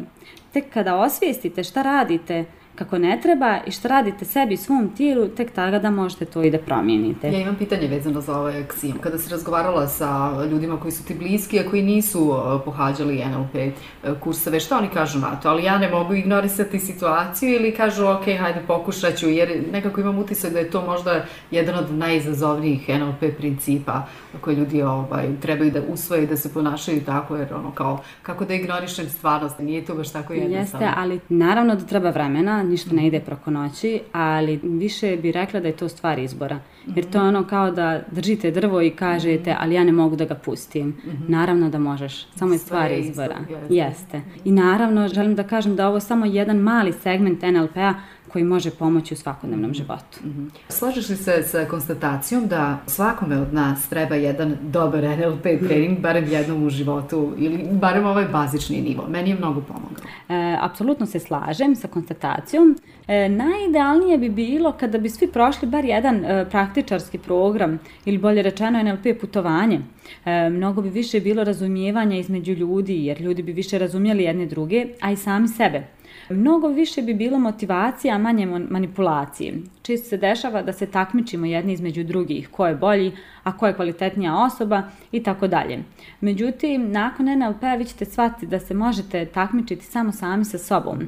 tek 0.54 0.70
kada 0.73 0.96
osvijestite 0.96 1.64
šta 1.64 1.82
radite 1.82 2.44
kako 2.75 2.99
ne 2.99 3.19
treba 3.23 3.59
i 3.66 3.71
što 3.71 3.88
radite 3.88 4.25
sebi 4.25 4.54
i 4.54 4.57
svom 4.57 4.88
tijelu, 4.97 5.28
tek 5.28 5.50
tada 5.52 5.78
da 5.78 5.90
možete 5.90 6.25
to 6.25 6.43
i 6.43 6.50
da 6.50 6.59
promijenite. 6.59 7.33
Ja 7.33 7.40
imam 7.40 7.57
pitanje 7.57 7.88
vezano 7.88 8.21
za 8.21 8.38
ovaj 8.38 8.62
aksijom. 8.62 8.99
Kada 8.99 9.19
si 9.19 9.31
razgovarala 9.31 9.87
sa 9.87 10.31
ljudima 10.50 10.81
koji 10.81 10.93
su 10.93 11.04
ti 11.04 11.14
bliski, 11.14 11.61
a 11.61 11.71
koji 11.71 11.83
nisu 11.83 12.21
uh, 12.21 12.61
pohađali 12.64 13.25
NLP 13.25 13.54
uh, 13.54 14.21
kurseve, 14.21 14.61
šta 14.61 14.78
oni 14.78 14.88
kažu 14.88 15.19
na 15.19 15.40
to? 15.40 15.49
Ali 15.49 15.64
ja 15.64 15.78
ne 15.78 15.90
mogu 15.90 16.14
ignorisati 16.14 16.81
situaciju 16.81 17.54
ili 17.54 17.75
kažu, 17.75 18.07
ok, 18.07 18.25
hajde 18.40 18.61
pokušat 18.66 19.16
ću, 19.16 19.28
jer 19.28 19.64
nekako 19.73 20.00
imam 20.00 20.19
utisak 20.19 20.52
da 20.52 20.59
je 20.59 20.71
to 20.71 20.83
možda 20.87 21.25
jedan 21.50 21.75
od 21.78 21.93
najizazovnijih 21.93 22.88
NLP 22.88 23.37
principa 23.38 24.07
koje 24.40 24.57
ljudi 24.57 24.83
ovaj, 24.83 25.28
trebaju 25.43 25.71
da 25.71 25.81
usvoje 25.88 26.23
i 26.23 26.26
da 26.26 26.37
se 26.37 26.52
ponašaju 26.52 27.04
tako, 27.04 27.37
jer 27.37 27.54
ono 27.54 27.71
kao, 27.71 28.00
kako 28.23 28.45
da 28.45 28.54
ignorišem 28.54 29.09
stvarnost, 29.09 29.59
nije 29.59 29.85
to 29.85 29.95
baš 29.95 30.12
tako 30.12 30.33
jednostavno. 30.33 30.87
Jeste, 30.87 31.00
ali 31.00 31.21
naravno 31.28 31.75
da 31.75 31.85
treba 31.85 32.11
vremena, 32.11 32.63
ništa 32.68 32.94
ne 32.94 33.06
ide 33.06 33.21
preko 33.21 33.50
noći, 33.50 34.00
ali 34.12 34.61
više 34.62 35.16
bi 35.16 35.33
rekla 35.33 35.61
da 35.61 35.68
je 35.68 35.76
to 35.76 35.88
stvar 35.88 36.18
izbora. 36.18 36.59
Jer 36.97 37.11
to 37.11 37.18
je 37.18 37.25
ono 37.25 37.44
kao 37.44 37.71
da 37.71 38.02
držite 38.11 38.50
drvo 38.50 38.83
i 38.83 38.90
kažete, 38.90 39.56
ali 39.61 39.75
ja 39.75 39.85
ne 39.85 39.92
mogu 39.92 40.16
da 40.16 40.25
ga 40.25 40.35
pustim. 40.35 40.97
Naravno 41.28 41.71
da 41.71 41.78
možeš, 41.78 42.26
samo 42.35 42.52
je 42.52 42.59
stvar 42.59 42.92
izbora. 42.92 43.37
Jeste. 43.71 44.21
I 44.44 44.52
naravno 44.52 45.09
želim 45.09 45.35
da 45.35 45.42
kažem 45.42 45.76
da 45.76 45.88
ovo 45.88 46.00
samo 46.00 46.26
jedan 46.26 46.56
mali 46.56 46.92
segment 46.92 47.42
NLP-a 47.42 47.94
koji 48.35 48.45
može 48.45 48.71
pomoći 48.71 49.14
u 49.14 49.17
svakodnevnom 49.17 49.71
-hmm. 49.71 49.76
životu. 49.76 50.19
Mm 50.25 50.29
-hmm. 50.29 50.49
Slažeš 50.69 51.09
li 51.09 51.17
se 51.17 51.43
sa 51.43 51.64
konstatacijom 51.64 52.47
da 52.49 52.79
svakome 52.87 53.38
od 53.38 53.55
nas 53.55 53.88
treba 53.88 54.14
jedan 54.14 54.57
dobar 54.62 55.03
NLP 55.03 55.43
trening, 55.43 55.99
barem 55.99 56.25
jednom 56.29 56.67
u 56.67 56.71
životu, 56.71 57.33
ili 57.38 57.69
barem 57.73 58.07
ovaj 58.07 58.25
bazični 58.25 58.81
nivo? 58.81 59.07
Meni 59.09 59.31
je 59.31 59.37
mnogo 59.37 59.61
pomogao. 59.61 60.05
E, 60.29 60.57
apsolutno 60.61 61.07
se 61.07 61.19
slažem 61.19 61.76
sa 61.76 61.88
konstatacijom. 61.88 62.76
E, 63.09 63.29
najidealnije 63.29 64.19
bi 64.19 64.29
bilo 64.29 64.73
kada 64.73 64.99
bi 64.99 65.11
svi 65.11 65.26
prošli 65.26 65.69
bar 65.69 65.85
jedan 65.85 66.25
e, 66.25 66.47
praktičarski 66.50 67.19
program 67.19 67.79
ili 68.05 68.19
bolje 68.19 68.43
rečeno 68.43 68.83
NLP 68.83 69.21
putovanje. 69.21 69.81
E, 70.25 70.50
mnogo 70.50 70.83
bi 70.83 70.88
više 70.88 71.21
bilo 71.21 71.45
razumijevanja 71.45 72.19
između 72.19 72.53
ljudi 72.53 73.05
jer 73.05 73.21
ljudi 73.21 73.43
bi 73.43 73.53
više 73.53 73.79
razumjeli 73.79 74.25
jedne 74.25 74.47
druge, 74.47 74.87
a 75.00 75.12
i 75.12 75.17
sami 75.17 75.49
sebe. 75.49 75.93
Mnogo 76.28 76.68
više 76.68 77.02
bi 77.02 77.14
bilo 77.14 77.38
motivacija, 77.38 78.14
a 78.14 78.18
manje 78.18 78.47
manipulacije. 78.47 79.54
Često 79.83 80.09
se 80.09 80.16
dešava 80.16 80.62
da 80.62 80.73
se 80.73 80.87
takmičimo 80.87 81.47
jedni 81.47 81.73
između 81.73 82.04
drugih, 82.04 82.49
ko 82.50 82.66
je 82.66 82.75
bolji, 82.75 83.12
a 83.44 83.56
ko 83.56 83.66
je 83.66 83.74
kvalitetnija 83.74 84.44
osoba 84.44 84.82
i 85.12 85.22
tako 85.22 85.46
dalje. 85.46 85.82
Međutim, 86.20 86.90
nakon 86.90 87.26
NLP 87.26 87.60
p-a 87.60 87.74
vi 87.74 87.84
ćete 87.84 88.04
shvatiti 88.04 88.46
da 88.46 88.60
se 88.60 88.74
možete 88.74 89.26
takmičiti 89.26 89.84
samo 89.84 90.12
sami 90.12 90.44
sa 90.44 90.58
sobom. 90.58 90.98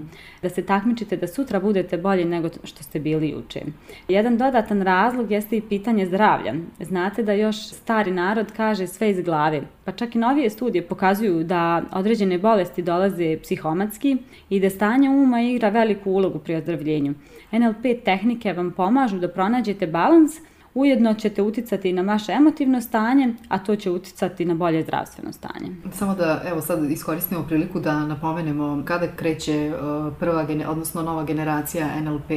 Da 0.42 0.48
se 0.48 0.62
takmičite 0.62 1.16
da 1.16 1.26
sutra 1.26 1.60
budete 1.60 1.98
bolji 1.98 2.24
nego 2.24 2.48
što 2.64 2.82
ste 2.82 3.00
bili 3.00 3.28
juče. 3.28 3.60
Jedan 4.08 4.38
dodatan 4.38 4.82
razlog 4.82 5.30
jeste 5.30 5.56
i 5.56 5.60
pitanje 5.60 6.06
zdravlja. 6.06 6.54
Znate 6.80 7.22
da 7.22 7.32
još 7.32 7.68
stari 7.68 8.10
narod 8.10 8.52
kaže 8.56 8.86
sve 8.86 9.10
iz 9.10 9.20
glave. 9.20 9.62
Pa 9.84 9.92
čak 9.92 10.14
i 10.14 10.18
novije 10.18 10.50
studije 10.50 10.82
pokazuju 10.82 11.44
da 11.44 11.82
određene 11.92 12.38
bolesti 12.38 12.82
dolaze 12.82 13.38
psihomatski 13.42 14.16
i 14.50 14.60
da 14.60 14.70
stanje 14.70 15.10
uma 15.10 15.42
igra 15.42 15.68
veliku 15.68 16.10
ulogu 16.10 16.38
pri 16.38 16.54
ozdravljenju. 16.54 17.14
NLP 17.52 18.04
tehnike 18.04 18.52
vam 18.52 18.70
pomažu 18.70 19.18
da 19.18 19.28
pronađete 19.28 19.86
balans 19.86 20.32
Ujedno 20.76 21.14
ćete 21.14 21.42
uticati 21.42 21.92
na 21.92 22.02
vaše 22.02 22.32
emotivno 22.32 22.80
stanje, 22.80 23.34
a 23.48 23.58
to 23.58 23.76
će 23.76 23.90
uticati 23.90 24.44
na 24.44 24.54
bolje 24.54 24.82
zdravstveno 24.82 25.32
stanje. 25.32 25.70
Samo 25.92 26.14
da, 26.14 26.42
evo 26.46 26.60
sad 26.60 26.90
iskoristimo 26.90 27.44
priliku 27.48 27.80
da 27.80 28.00
napomenemo 28.06 28.82
kada 28.84 29.06
kreće 29.16 29.72
uh, 29.74 30.12
prva, 30.18 30.46
odnosno 30.68 31.02
nova 31.02 31.24
generacija 31.24 32.00
NLP 32.00 32.30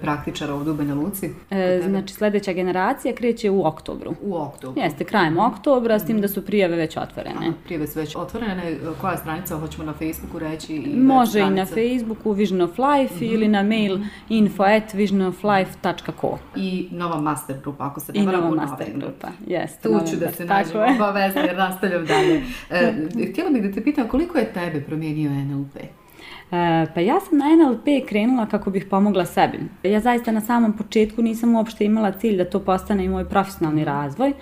praktičara 0.00 0.54
ovdje 0.54 0.72
u 0.72 0.76
Banja 0.76 0.94
Luci. 0.94 1.30
E, 1.50 1.82
znači 1.88 2.14
sljedeća 2.14 2.52
generacija 2.52 3.14
kreće 3.14 3.50
u 3.50 3.66
oktobru. 3.66 4.14
U 4.22 4.36
oktobru. 4.36 4.82
Jeste, 4.82 5.04
krajem 5.04 5.38
oktobra, 5.38 5.98
s 5.98 6.06
tim 6.06 6.20
da 6.20 6.28
su 6.28 6.44
prijave 6.44 6.76
već 6.76 6.96
otvorene. 6.96 7.36
Aha, 7.38 7.52
prijave 7.64 7.86
su 7.86 7.98
već 7.98 8.16
otvorene. 8.16 8.76
Koja 9.00 9.16
stranica 9.16 9.58
hoćemo 9.58 9.84
na 9.84 9.92
Facebooku 9.92 10.38
reći? 10.38 10.74
I 10.74 10.96
Može 10.96 11.40
i 11.40 11.50
na 11.50 11.66
Facebooku 11.66 12.32
Vision 12.32 12.60
of 12.60 12.70
Life 12.70 13.14
mm 13.14 13.18
-hmm. 13.18 13.34
ili 13.34 13.48
na 13.48 13.62
mail 13.62 13.98
info 14.28 14.62
at 14.62 14.94
visionoflife.co. 14.94 16.38
I 16.56 16.88
nova 16.90 17.20
master 17.20 17.56
grupa, 17.62 17.73
ako 17.78 18.00
se 18.00 18.12
ne 18.12 18.26
vara 18.26 18.40
u 18.40 18.54
master 18.54 18.86
grupa. 18.94 19.28
Jeste. 19.46 19.82
Tu 19.82 20.00
ću 20.10 20.16
da 20.16 20.30
se 20.30 20.44
nađemo 20.44 20.84
obavezno 20.94 21.40
jer 21.40 21.56
nastavljam 21.56 22.06
dalje. 22.06 22.42
E, 22.70 22.92
htjela 23.30 23.50
bih 23.50 23.62
da 23.62 23.72
te 23.72 23.84
pitam 23.84 24.08
koliko 24.08 24.38
je 24.38 24.52
tebe 24.52 24.80
promijenio 24.80 25.30
NLP? 25.30 25.76
E, 25.76 26.86
pa 26.94 27.00
ja 27.00 27.20
sam 27.20 27.38
na 27.38 27.44
NLP 27.44 28.08
krenula 28.08 28.46
kako 28.46 28.70
bih 28.70 28.86
pomogla 28.90 29.24
sebi. 29.26 29.58
Ja 29.82 30.00
zaista 30.00 30.32
na 30.32 30.40
samom 30.40 30.76
početku 30.76 31.22
nisam 31.22 31.54
uopšte 31.54 31.84
imala 31.84 32.12
cilj 32.12 32.36
da 32.36 32.50
to 32.50 32.60
postane 32.60 33.04
i 33.04 33.08
moj 33.08 33.28
profesionalni 33.28 33.84
razvoj. 33.84 34.32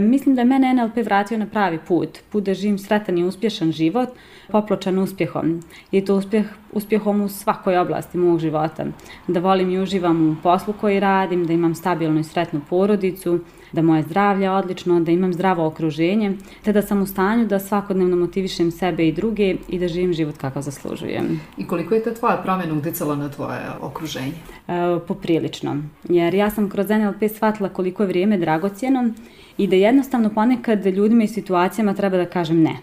Mislim 0.00 0.34
da 0.34 0.40
je 0.40 0.44
mene 0.44 0.74
NLP 0.74 1.04
vratio 1.04 1.38
na 1.38 1.46
pravi 1.46 1.78
put. 1.88 2.18
Put 2.30 2.44
da 2.44 2.54
živim 2.54 2.78
sretan 2.78 3.18
i 3.18 3.24
uspješan 3.24 3.72
život, 3.72 4.08
popločan 4.48 4.98
uspjehom. 4.98 5.60
I 5.92 6.04
to 6.04 6.16
uspjeh, 6.16 6.46
uspjehom 6.72 7.20
u 7.20 7.28
svakoj 7.28 7.78
oblasti 7.78 8.18
mog 8.18 8.38
života. 8.38 8.86
Da 9.26 9.40
volim 9.40 9.70
i 9.70 9.78
uživam 9.78 10.28
u 10.28 10.36
poslu 10.42 10.74
koji 10.80 11.00
radim, 11.00 11.46
da 11.46 11.52
imam 11.52 11.74
stabilnu 11.74 12.20
i 12.20 12.24
sretnu 12.24 12.60
porodicu, 12.70 13.40
da 13.72 13.82
moje 13.82 14.02
zdravlje 14.02 14.44
je 14.44 14.50
odlično, 14.50 15.00
da 15.00 15.10
imam 15.10 15.32
zdravo 15.32 15.66
okruženje, 15.66 16.32
te 16.64 16.72
da 16.72 16.82
sam 16.82 17.02
u 17.02 17.06
stanju 17.06 17.46
da 17.46 17.58
svakodnevno 17.58 18.16
motivišem 18.16 18.70
sebe 18.70 19.08
i 19.08 19.12
druge 19.12 19.56
i 19.68 19.78
da 19.78 19.88
živim 19.88 20.12
život 20.12 20.36
kakav 20.36 20.62
zaslužujem. 20.62 21.40
I 21.58 21.66
koliko 21.66 21.94
je 21.94 22.02
ta 22.02 22.14
tvoja 22.14 22.36
promjena 22.36 22.74
uticala 22.74 23.16
na 23.16 23.28
tvoje 23.28 23.60
okruženje? 23.80 24.32
E, 24.68 24.98
poprilično. 25.08 25.76
Jer 26.08 26.34
ja 26.34 26.50
sam 26.50 26.70
kroz 26.70 26.88
NLP 26.88 27.30
shvatila 27.34 27.68
koliko 27.68 28.02
je 28.02 28.06
vrijeme 28.06 28.38
dragocjeno 28.38 29.10
i 29.60 29.66
da 29.66 29.76
jednostavno 29.76 30.30
ponekad 30.30 30.86
ljudima 30.86 31.24
i 31.24 31.28
situacijama 31.28 31.94
treba 31.94 32.16
da 32.16 32.26
kažem 32.26 32.62
ne. 32.62 32.76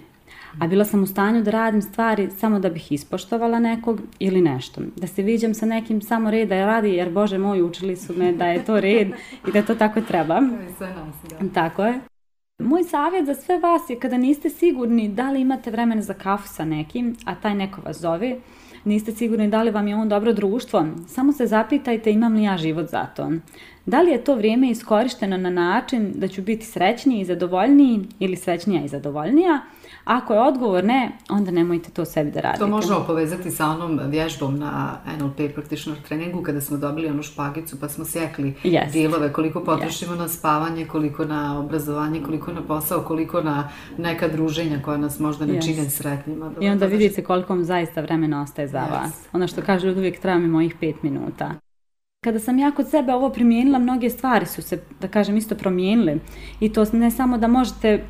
A 0.59 0.67
bila 0.67 0.85
sam 0.85 1.03
u 1.03 1.07
stanju 1.07 1.41
da 1.43 1.51
radim 1.51 1.81
stvari 1.81 2.29
samo 2.37 2.59
da 2.59 2.69
bih 2.69 2.91
ispoštovala 2.91 3.59
nekog 3.59 4.01
ili 4.19 4.41
nešto. 4.41 4.81
Da 4.95 5.07
se 5.07 5.21
viđam 5.21 5.53
sa 5.53 5.65
nekim 5.65 6.01
samo 6.01 6.31
reda 6.31 6.55
i 6.55 6.65
radi, 6.65 6.89
jer 6.89 7.09
Bože 7.09 7.37
moj, 7.37 7.61
učili 7.61 7.95
su 7.95 8.13
me 8.17 8.31
da 8.31 8.45
je 8.45 8.65
to 8.65 8.79
red 8.79 9.07
i 9.47 9.51
da 9.51 9.61
to 9.61 9.75
tako 9.75 10.01
treba. 10.01 10.41
Tako 11.53 11.83
je. 11.83 11.99
Moj 12.59 12.83
savjet 12.83 13.25
za 13.25 13.33
sve 13.33 13.59
vas 13.59 13.89
je 13.89 13.99
kada 13.99 14.17
niste 14.17 14.49
sigurni 14.49 15.09
da 15.09 15.31
li 15.31 15.41
imate 15.41 15.71
vremena 15.71 16.01
za 16.01 16.13
kafu 16.13 16.47
sa 16.47 16.65
nekim, 16.65 17.15
a 17.25 17.35
taj 17.35 17.55
neko 17.55 17.81
vas 17.81 18.01
zove, 18.01 18.35
niste 18.85 19.11
sigurni 19.11 19.47
da 19.47 19.63
li 19.63 19.71
vam 19.71 19.87
je 19.87 19.95
on 19.95 20.09
dobro 20.09 20.33
društvo, 20.33 20.85
samo 21.07 21.33
se 21.33 21.45
zapitajte 21.45 22.11
imam 22.11 22.33
li 22.33 22.43
ja 22.43 22.57
život 22.57 22.89
za 22.89 23.05
to. 23.05 23.31
Da 23.87 24.01
li 24.01 24.11
je 24.11 24.23
to 24.23 24.35
vrijeme 24.35 24.69
iskorišteno 24.69 25.37
na 25.37 25.49
način 25.49 26.11
da 26.15 26.27
ću 26.27 26.41
biti 26.41 26.65
srećniji 26.65 27.21
i 27.21 27.25
zadovoljniji 27.25 27.99
ili 28.19 28.35
srećnija 28.35 28.83
i 28.83 28.87
zadovoljnija? 28.87 29.61
Ako 30.03 30.33
je 30.33 30.39
odgovor 30.39 30.83
ne, 30.83 31.11
onda 31.29 31.51
nemojte 31.51 31.91
to 31.91 32.05
sebi 32.05 32.31
da 32.31 32.39
radite. 32.39 32.59
To 32.59 32.67
možemo 32.67 33.03
povezati 33.07 33.51
sa 33.51 33.65
onom 33.65 33.99
vježbom 34.05 34.59
na 34.59 34.97
NLP 35.19 35.53
practitioner 35.53 36.01
treningu 36.01 36.43
kada 36.43 36.61
smo 36.61 36.77
dobili 36.77 37.07
onu 37.07 37.23
špagicu 37.23 37.79
pa 37.79 37.89
smo 37.89 38.05
sjekli 38.05 38.53
yes. 38.63 38.91
dijelove 38.91 39.33
koliko 39.33 39.63
potrošimo 39.63 40.13
yes. 40.13 40.17
na 40.17 40.27
spavanje, 40.27 40.85
koliko 40.85 41.25
na 41.25 41.59
obrazovanje, 41.59 42.23
koliko 42.23 42.53
na 42.53 42.61
posao, 42.61 43.01
koliko 43.01 43.41
na 43.41 43.69
neka 43.97 44.27
druženja 44.27 44.79
koja 44.85 44.97
nas 44.97 45.19
možda 45.19 45.45
ne 45.45 45.53
yes. 45.53 45.65
čine 45.65 45.89
sretnima. 45.89 46.51
I 46.61 46.69
onda 46.69 46.85
vidite 46.85 47.23
koliko 47.23 47.53
vam 47.53 47.63
zaista 47.63 48.01
vremena 48.01 48.41
ostaje 48.41 48.67
za 48.67 48.79
yes. 48.79 48.91
vas. 48.91 49.27
Ono 49.33 49.47
što 49.47 49.61
kaže 49.61 49.91
uvijek 49.91 50.19
treba 50.19 50.39
mi 50.39 50.47
mojih 50.47 50.75
pet 50.79 51.03
minuta. 51.03 51.66
Kada 52.27 52.39
sam 52.39 52.59
ja 52.59 52.71
kod 52.71 52.89
sebe 52.89 53.13
ovo 53.13 53.29
primijenila, 53.29 53.79
mnoge 53.79 54.09
stvari 54.09 54.45
su 54.45 54.61
se, 54.61 54.79
da 55.01 55.07
kažem, 55.07 55.37
isto 55.37 55.55
promijenile. 55.55 56.17
I 56.59 56.73
to 56.73 56.85
ne 56.93 57.11
samo 57.11 57.37
da 57.37 57.47
možete 57.47 57.89
e, 57.89 58.01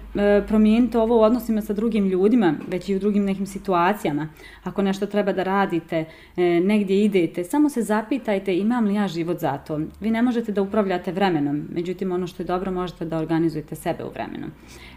promijeniti 0.48 0.98
ovo 0.98 1.18
u 1.18 1.22
odnosima 1.22 1.62
sa 1.62 1.74
drugim 1.74 2.08
ljudima, 2.08 2.54
već 2.68 2.90
i 2.90 2.96
u 2.96 3.00
drugim 3.00 3.26
nekim 3.26 3.46
situacijama. 3.46 4.28
Ako 4.64 4.82
nešto 4.82 5.06
treba 5.06 5.34
da 5.34 5.44
radite, 5.44 6.06
e, 6.38 6.60
negdje 6.60 7.04
idete, 7.04 7.44
samo 7.44 7.70
se 7.70 7.82
zapitajte 7.82 8.58
imam 8.58 8.86
li 8.86 8.96
ja 8.96 9.08
život 9.08 9.40
za 9.40 9.58
to. 9.58 9.80
Vi 10.00 10.12
ne 10.12 10.22
možete 10.22 10.52
da 10.52 10.62
upravljate 10.62 11.12
vremenom, 11.12 11.68
međutim 11.74 12.12
ono 12.12 12.28
što 12.28 12.44
je 12.44 12.48
dobro 12.48 12.72
možete 12.72 13.06
da 13.06 13.18
organizujete 13.18 13.76
sebe 13.76 14.04
u 14.04 14.10
vremenu. 14.10 14.48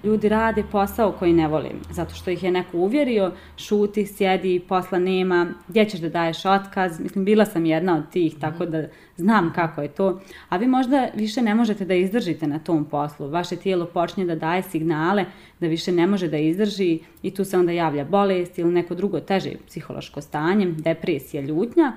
Ljudi 0.05 0.29
rade 0.29 0.65
posao 0.73 1.13
koji 1.13 1.33
ne 1.33 1.49
vole, 1.49 1.71
zato 1.91 2.15
što 2.15 2.31
ih 2.31 2.43
je 2.43 2.51
neko 2.51 2.79
uvjerio, 2.79 3.33
šuti, 3.57 4.07
sjedi, 4.07 4.61
posla 4.69 4.99
nema, 4.99 5.47
gdje 5.69 5.85
ćeš 5.85 6.01
da 6.01 6.09
daješ 6.09 6.45
otkaz. 6.45 7.01
Mislim, 7.01 7.25
bila 7.25 7.45
sam 7.45 7.67
jedna 7.67 7.97
od 7.97 8.11
tih, 8.11 8.35
tako 8.41 8.67
da 8.67 8.87
znam 9.17 9.53
kako 9.55 9.83
je 9.83 9.89
to, 9.89 10.21
a 10.49 10.57
vi 10.57 10.67
možda 10.67 11.09
više 11.15 11.43
ne 11.43 11.55
možete 11.55 11.85
da 11.85 11.95
izdržite 11.95 12.47
na 12.47 12.59
tom 12.59 12.85
poslu. 12.85 13.29
Vaše 13.29 13.57
tijelo 13.57 13.87
počne 13.87 14.25
da 14.25 14.35
daje 14.35 14.63
signale 14.63 15.25
da 15.61 15.67
više 15.67 15.93
ne 15.93 16.07
može 16.07 16.29
da 16.29 16.37
izdrži 16.37 16.99
i 17.23 17.31
tu 17.31 17.45
se 17.45 17.59
onda 17.59 17.73
javlja 17.73 18.05
bolest 18.05 18.59
ili 18.59 18.73
neko 18.73 18.95
drugo 18.95 19.21
teže 19.21 19.53
psihološko 19.67 20.21
stanje, 20.21 20.67
depresija, 20.67 21.43
ljutnja. 21.43 21.93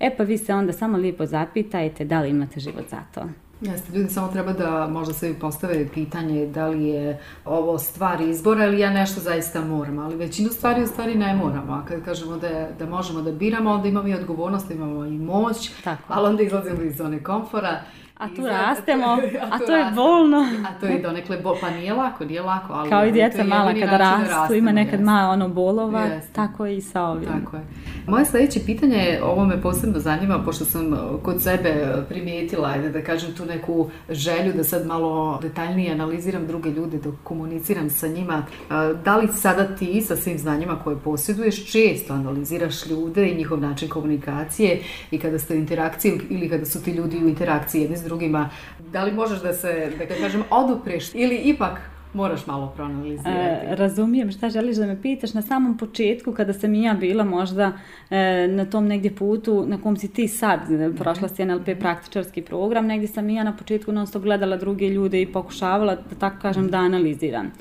E 0.00 0.16
pa 0.16 0.22
vi 0.22 0.38
se 0.38 0.54
onda 0.54 0.72
samo 0.72 0.98
lijepo 0.98 1.26
zapitajte 1.26 2.04
da 2.04 2.20
li 2.20 2.30
imate 2.30 2.60
život 2.60 2.84
za 2.90 3.00
to. 3.14 3.47
Jeste, 3.60 3.98
ljudi 3.98 4.10
samo 4.10 4.28
treba 4.28 4.52
da 4.52 4.88
možda 4.90 5.14
se 5.14 5.34
postave 5.40 5.88
pitanje 5.88 6.46
da 6.46 6.66
li 6.66 6.84
je 6.84 7.20
ovo 7.44 7.78
stvar 7.78 8.20
izbora 8.20 8.64
ili 8.64 8.80
ja 8.80 8.90
nešto 8.90 9.20
zaista 9.20 9.64
moram, 9.64 9.98
ali 9.98 10.16
većinu 10.16 10.50
stvari 10.50 10.82
u 10.82 10.86
stvari 10.86 11.14
ne 11.14 11.34
moramo, 11.34 11.72
a 11.72 11.84
kad 11.84 12.04
kažemo 12.04 12.36
da, 12.36 12.46
je, 12.46 12.70
da 12.78 12.86
možemo 12.86 13.22
da 13.22 13.32
biramo, 13.32 13.70
onda 13.70 13.88
imamo 13.88 14.08
i 14.08 14.14
odgovornost, 14.14 14.70
imamo 14.70 15.04
i 15.04 15.18
moć, 15.18 15.70
Tako. 15.84 16.02
ali 16.08 16.28
onda 16.28 16.42
izlazimo 16.42 16.82
iz 16.82 16.96
zone 16.96 17.22
komfora. 17.22 17.80
A 18.18 18.28
tu 18.28 18.42
I 18.42 18.46
rastemo, 18.46 19.06
a 19.52 19.58
tu 19.58 19.66
to 19.66 19.76
je 19.76 19.90
bolno. 19.94 20.46
A 20.68 20.80
to 20.80 20.86
je 20.86 21.02
donekle, 21.02 21.36
bo, 21.36 21.56
pa 21.60 21.70
nije 21.70 21.92
lako, 21.92 22.24
nije 22.24 22.42
lako, 22.42 22.72
ali... 22.72 22.90
Kao 22.90 23.06
i 23.06 23.12
djeca 23.12 23.38
je 23.38 23.44
mala 23.44 23.74
kada 23.74 23.86
da 23.86 23.96
rastu, 23.96 24.24
ima 24.24 24.40
rastemo, 24.40 24.72
nekad 24.72 24.92
jeste. 24.92 25.04
malo 25.04 25.32
ono 25.32 25.48
bolova, 25.48 26.00
Jeste. 26.00 26.32
tako 26.32 26.66
i 26.66 26.80
sa 26.80 27.02
ovim. 27.02 27.28
Tako 27.28 27.56
je. 27.56 27.62
Moje 28.08 28.24
sljedeće 28.24 28.60
pitanje 28.66 28.96
je, 28.96 29.24
ovo 29.24 29.44
me 29.44 29.62
posebno 29.62 30.00
zanima, 30.00 30.42
pošto 30.44 30.64
sam 30.64 30.94
e, 30.94 30.96
kod 31.22 31.42
sebe 31.42 32.04
primijetila, 32.08 32.68
ajde 32.68 32.88
da 32.88 33.02
kažem 33.02 33.34
tu 33.34 33.44
neku 33.44 33.90
želju 34.10 34.52
da 34.52 34.64
sad 34.64 34.86
malo 34.86 35.38
detaljnije 35.42 35.92
analiziram 35.92 36.46
druge 36.46 36.70
ljude, 36.70 36.98
da 36.98 37.10
komuniciram 37.24 37.90
sa 37.90 38.08
njima. 38.08 38.42
E, 38.48 38.74
da 39.04 39.16
li 39.16 39.28
sada 39.28 39.76
ti 39.76 40.02
sa 40.02 40.16
svim 40.16 40.38
znanjima 40.38 40.78
koje 40.84 40.96
posjeduješ 40.96 41.72
često 41.72 42.12
analiziraš 42.12 42.86
ljude 42.86 43.28
i 43.28 43.36
njihov 43.36 43.60
način 43.60 43.88
komunikacije 43.88 44.82
i 45.10 45.18
kada 45.18 45.38
ste 45.38 45.54
u 45.54 45.58
interakciji 45.58 46.20
ili 46.30 46.48
kada 46.48 46.64
su 46.64 46.82
ti 46.82 46.90
ljudi 46.90 47.24
u 47.24 47.28
interakciji 47.28 47.82
jedni 47.82 47.96
s 47.96 48.02
drugima, 48.02 48.50
da 48.92 49.04
li 49.04 49.12
možeš 49.12 49.42
da 49.42 49.54
se, 49.54 49.92
da 49.98 50.06
kažem, 50.06 50.42
odupreš 50.50 51.14
ili 51.14 51.36
ipak 51.36 51.97
moraš 52.14 52.46
malo 52.46 52.72
proanalizirati? 52.76 53.66
E, 53.66 53.74
razumijem 53.74 54.30
šta 54.30 54.50
želiš 54.50 54.76
da 54.76 54.86
me 54.86 55.02
pitaš. 55.02 55.34
Na 55.34 55.42
samom 55.42 55.78
početku, 55.78 56.32
kada 56.32 56.52
sam 56.52 56.74
i 56.74 56.82
ja 56.82 56.94
bila 56.94 57.24
možda 57.24 57.72
e, 58.10 58.48
na 58.48 58.64
tom 58.64 58.86
negdje 58.86 59.14
putu 59.14 59.64
na 59.66 59.78
kom 59.82 59.96
si 59.96 60.12
ti 60.12 60.28
sad, 60.28 60.70
e, 60.70 60.90
prošla 60.98 61.28
si 61.28 61.44
NLP 61.44 61.68
praktičarski 61.80 62.42
program, 62.42 62.86
negdje 62.86 63.08
sam 63.08 63.30
i 63.30 63.34
ja 63.34 63.44
na 63.44 63.56
početku 63.56 63.92
non 63.92 64.06
stop 64.06 64.22
gledala 64.22 64.56
druge 64.56 64.88
ljude 64.88 65.22
i 65.22 65.32
pokušavala, 65.32 65.94
da 65.94 66.16
tako 66.18 66.36
kažem, 66.42 66.68
da 66.68 66.78
analiziram. 66.78 67.52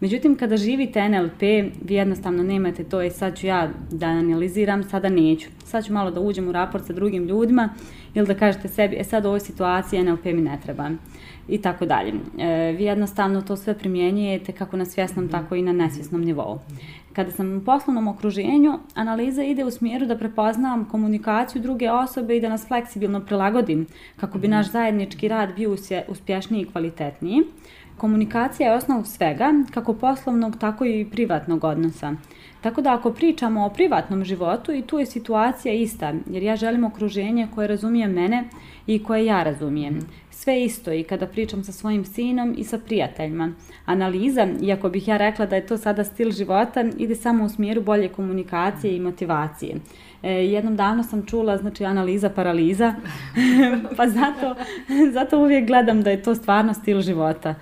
Međutim, 0.00 0.36
kada 0.36 0.56
živite 0.56 1.08
NLP, 1.08 1.40
vi 1.82 1.94
jednostavno 1.94 2.42
nemate 2.42 2.84
to, 2.84 3.02
i 3.02 3.10
sad 3.10 3.38
ću 3.38 3.46
ja 3.46 3.68
da 3.90 4.06
analiziram, 4.06 4.82
sada 4.82 5.08
neću. 5.08 5.48
Sad 5.64 5.86
ću 5.86 5.92
malo 5.92 6.10
da 6.10 6.20
uđem 6.20 6.48
u 6.48 6.52
raport 6.52 6.86
sa 6.86 6.92
drugim 6.92 7.24
ljudima 7.24 7.68
ili 8.14 8.26
da 8.26 8.34
kažete 8.34 8.68
sebi, 8.68 8.96
e 9.00 9.04
sad 9.04 9.24
u 9.24 9.28
ovoj 9.28 9.40
situaciji 9.40 10.02
NLP 10.02 10.24
mi 10.24 10.42
ne 10.42 10.58
treba 10.62 10.90
i 11.50 11.58
tako 11.62 11.86
dalje. 11.86 12.12
E, 12.38 12.72
vi 12.72 12.84
jednostavno 12.84 13.42
to 13.42 13.56
sve 13.56 13.78
primjenjujete 13.78 14.52
kako 14.52 14.76
na 14.76 14.84
svjesnom, 14.84 15.28
tako 15.28 15.54
i 15.54 15.62
na 15.62 15.72
nesvjesnom 15.72 16.24
nivou. 16.24 16.58
Kada 17.12 17.30
sam 17.30 17.56
u 17.56 17.60
poslovnom 17.64 18.08
okruženju, 18.08 18.78
analiza 18.94 19.42
ide 19.42 19.64
u 19.64 19.70
smjeru 19.70 20.06
da 20.06 20.18
prepoznavam 20.18 20.84
komunikaciju 20.84 21.62
druge 21.62 21.90
osobe 21.90 22.36
i 22.36 22.40
da 22.40 22.48
nas 22.48 22.66
fleksibilno 22.66 23.20
prilagodim 23.20 23.86
kako 24.16 24.38
bi 24.38 24.48
naš 24.48 24.70
zajednički 24.70 25.28
rad 25.28 25.54
bio 25.56 25.76
uspješniji 26.08 26.62
i 26.62 26.66
kvalitetniji. 26.72 27.42
Komunikacija 27.96 28.70
je 28.70 28.76
osnov 28.76 29.04
svega, 29.04 29.52
kako 29.70 29.94
poslovnog, 29.94 30.58
tako 30.58 30.84
i 30.84 31.06
privatnog 31.10 31.64
odnosa. 31.64 32.14
Tako 32.60 32.80
da 32.82 32.94
ako 32.94 33.12
pričamo 33.12 33.66
o 33.66 33.70
privatnom 33.70 34.24
životu 34.24 34.72
i 34.72 34.82
tu 34.82 34.98
je 34.98 35.06
situacija 35.06 35.74
ista, 35.74 36.14
jer 36.30 36.42
ja 36.42 36.56
želim 36.56 36.84
okruženje 36.84 37.48
koje 37.54 37.68
razumije 37.68 38.08
mene 38.08 38.44
i 38.86 39.02
koje 39.04 39.26
ja 39.26 39.42
razumijem. 39.42 40.00
Sve 40.30 40.64
isto 40.64 40.92
i 40.92 41.02
kada 41.02 41.26
pričam 41.26 41.64
sa 41.64 41.72
svojim 41.72 42.04
sinom 42.04 42.54
i 42.58 42.64
sa 42.64 42.78
prijateljima. 42.78 43.52
Analiza, 43.84 44.48
iako 44.62 44.88
bih 44.88 45.08
ja 45.08 45.16
rekla 45.16 45.46
da 45.46 45.56
je 45.56 45.66
to 45.66 45.76
sada 45.76 46.04
stil 46.04 46.30
života, 46.30 46.84
ide 46.98 47.14
samo 47.14 47.44
u 47.44 47.48
smjeru 47.48 47.82
bolje 47.82 48.08
komunikacije 48.08 48.96
i 48.96 49.00
motivacije. 49.00 49.76
E, 50.22 50.32
jednom 50.32 50.76
davno 50.76 51.02
sam 51.02 51.26
čula, 51.26 51.56
znači, 51.56 51.84
analiza 51.84 52.30
paraliza, 52.30 52.94
pa 53.96 54.08
zato, 54.08 54.54
zato 55.12 55.38
uvijek 55.38 55.66
gledam 55.66 56.02
da 56.02 56.10
je 56.10 56.22
to 56.22 56.34
stvarno 56.34 56.74
stil 56.74 57.00
života. 57.00 57.54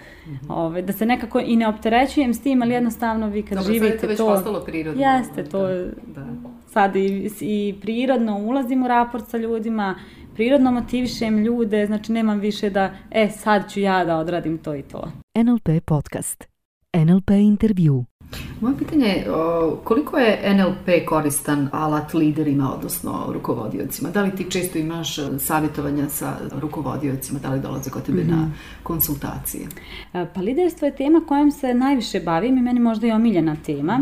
Ove, 0.49 0.83
da 0.83 0.93
se 0.93 1.07
nekako 1.07 1.41
i 1.41 1.57
ne 1.57 1.69
opterećujem 1.69 2.35
s 2.35 2.43
tim, 2.43 2.62
ali 2.62 2.75
jednostavno 2.75 3.29
vi 3.29 3.43
kad 3.43 3.59
Dobro, 3.59 3.65
sad 3.65 3.75
je 3.75 3.81
to 3.81 3.87
živite 3.87 4.07
već 4.07 4.19
to... 4.19 4.27
postalo 4.27 4.61
prirodno. 4.61 5.03
Jeste, 5.03 5.45
to 5.45 5.62
Da, 5.62 5.69
je 5.69 5.93
da. 6.07 6.27
sad 6.67 6.97
i, 6.97 7.31
i 7.41 7.75
prirodno 7.81 8.38
ulazim 8.38 8.83
u 8.83 8.88
raport 8.88 9.29
sa 9.29 9.37
ljudima, 9.37 9.95
prirodno 10.35 10.73
motivišem 10.73 11.38
ljude, 11.38 11.87
znači 11.87 12.12
nemam 12.12 12.41
više 12.41 12.71
da, 12.71 12.91
e, 13.11 13.29
sad 13.29 13.73
ću 13.73 13.81
ja 13.81 14.05
da 14.05 14.17
odradim 14.17 14.59
to 14.59 14.75
i 14.75 14.83
to. 14.83 15.12
NLP 15.35 15.85
podcast. 15.85 16.45
NLP 16.97 17.31
intervju. 17.31 18.05
Moje 18.61 18.77
pitanje 18.79 19.07
je 19.07 19.27
koliko 19.85 20.19
je 20.19 20.55
NLP 20.55 21.07
koristan 21.07 21.69
alat 21.73 22.15
liderima, 22.15 22.75
odnosno 22.75 23.25
rukovodiocima? 23.33 24.11
Da 24.11 24.23
li 24.23 24.37
ti 24.37 24.51
često 24.51 24.79
imaš 24.79 25.19
e, 25.19 25.23
savjetovanja 25.38 26.09
sa 26.09 26.37
rukovodiocima, 26.61 27.38
da 27.41 27.51
li 27.51 27.61
dolaze 27.61 27.91
kod 27.91 28.03
tebe 28.03 28.25
na 28.25 28.51
konsultacije? 28.83 29.67
E, 30.14 30.27
Pa 30.35 30.41
liderstvo 30.41 30.87
je 30.87 30.97
tema 30.97 31.21
kojom 31.29 31.51
se 31.51 31.75
najviše 31.75 32.21
bavim 32.21 32.59
i 32.59 32.62
meni 32.62 32.81
možda 32.81 33.07
i 33.07 33.11
omiljena 33.11 33.57
tema. 33.67 34.01